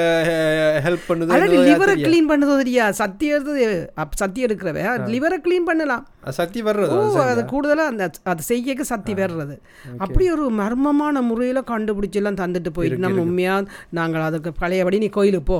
ஹெல்ப் 0.83 1.07
பண்ணுது 1.07 1.31
லிவரை 1.65 1.95
க்ளீன் 2.01 2.29
பண்ணது 2.29 2.53
தெரியா? 2.61 2.89
சத்தி 2.97 3.27
எடுத்து 3.27 3.65
அப் 3.95 4.15
சத்தி 4.15 4.45
எடுக்கிறவ 4.45 4.77
லிவரை 5.07 5.39
க்ளீன் 5.41 5.63
பண்ணலாம். 5.63 6.03
சத்தி 6.31 6.63
வர்றது? 6.63 6.95
அது 7.25 7.45
கூடுதலாக 7.45 7.89
அந்த 7.89 8.05
அது 8.23 8.43
செய்யக்க 8.43 8.83
சத்தி 8.83 9.13
வர்றது. 9.15 9.55
அப்படி 9.97 10.31
ஒரு 10.31 10.47
மர்மமான 10.53 11.21
முறையில் 11.23 11.67
கண்டுபிடிச்சி 11.67 12.15
எல்லாம் 12.15 12.35
தந்துட்டு 12.35 12.69
போயிட்டு 12.69 12.97
நம்ம 12.97 13.21
உண்மையாக 13.21 13.69
நாங்கள் 13.91 14.21
அதுக்கு 14.21 14.51
பழையபடி 14.53 14.97
நீ 14.97 15.09
கோயிலுக்கு 15.09 15.45
போ. 15.45 15.59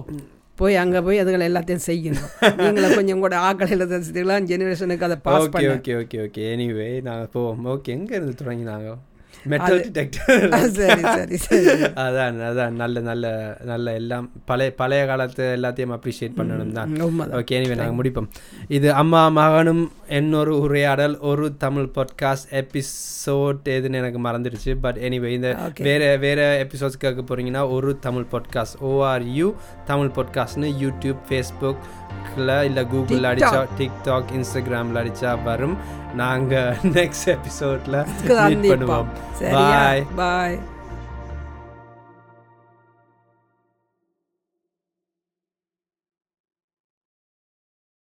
போய் 0.58 0.76
அங்கே 0.76 1.02
போய் 1.02 1.22
அதுகளை 1.24 1.46
எல்லாத்தையும் 1.50 1.86
செய்யணும். 1.88 2.30
நீங்களே 2.62 2.96
கொஞ்சம் 2.96 3.20
கூட 3.20 3.36
ஆக்கலையில் 3.40 3.92
தெரிஞ்சுக்கலாம் 3.92 4.48
ஜெனரேஷனுக்கு 4.52 5.08
அதை 5.08 5.18
பாஸ் 5.24 5.44
ஓகே 5.44 5.52
பண்ண. 5.52 5.74
ஓகே 5.76 5.94
ஓகே 6.02 6.20
ஓகே 6.26 6.44
எனிவே 6.54 7.02
நாங்கள் 7.02 7.30
போவோம். 7.32 7.66
ஓகே 7.68 7.94
எங்க 7.98 8.16
இருந்து 8.16 8.40
தொடங்கினாங்க? 8.42 8.90
மெட்டல் 9.44 9.82
டிடெக்டர் 9.82 10.50
சரி 10.70 11.02
சரி 11.02 11.38
சரி. 11.38 11.84
அதான் 11.96 12.42
அதான். 12.42 12.72
நல்ல 12.72 13.00
நல்ல 13.00 13.58
நல்ல 13.64 13.94
எல்லாம் 13.94 14.32
பழைய 14.46 14.74
பழைய 14.74 15.06
காலத்து 15.06 15.58
எல்லாத்தையும் 15.58 15.94
அப்ரிஷியேட் 15.98 16.38
பண்ணணும் 16.38 16.72
தான் 16.72 16.94
ஓகே 17.34 17.50
எனிவே 17.50 17.76
நாங்கள் 17.76 18.00
முடிப்போம். 18.04 18.28
இது 18.68 18.94
அம்மா 18.94 19.30
மகனும் 19.30 19.92
என்னொரு 20.08 20.60
உரையாடல் 20.60 21.20
ஒரு 21.20 21.58
தமிழ் 21.58 21.92
பாட்காஸ்ட் 21.96 22.48
எபிசோட் 22.52 23.60
எதுன்னு 23.64 23.94
எனக்கு 23.94 24.20
மறந்துடுச்சு. 24.20 24.78
பட் 24.82 24.98
எனிவே 24.98 25.26
இந்த. 25.26 25.72
வேற 25.80 26.16
வேற 26.18 26.68
எபிசோட்ஸ் 26.68 26.98
கேட்க 26.98 27.36
போறீங்கன்னா 27.36 27.72
ஒரு 27.72 28.00
Tamil 28.00 28.26
podcast 28.32 28.78
O R U 28.82 29.54
Tamil 29.86 30.12
பாட்காஸ்ட்னு 30.16 30.72
YouTube 30.80 31.18
ஃபேஸ்புக்கில் 32.12 32.64
இல்லை 32.64 32.84
கூகுளில் 32.94 33.30
அடிச்சா 33.32 33.62
டிக்டாக் 33.80 34.32
இன்ஸ்டாகிராமில் 34.38 35.00
அடிச்சா 35.02 35.32
வரும். 35.44 35.78
நாங்கள் 36.22 36.78
நெக்ஸ்ட் 36.98 37.30
எபிசோடில் 37.38 38.00
மீட் 38.24 38.66
பண்ணுவோம். 38.72 39.10
பாய் 39.56 40.04
பாய் 40.16 40.58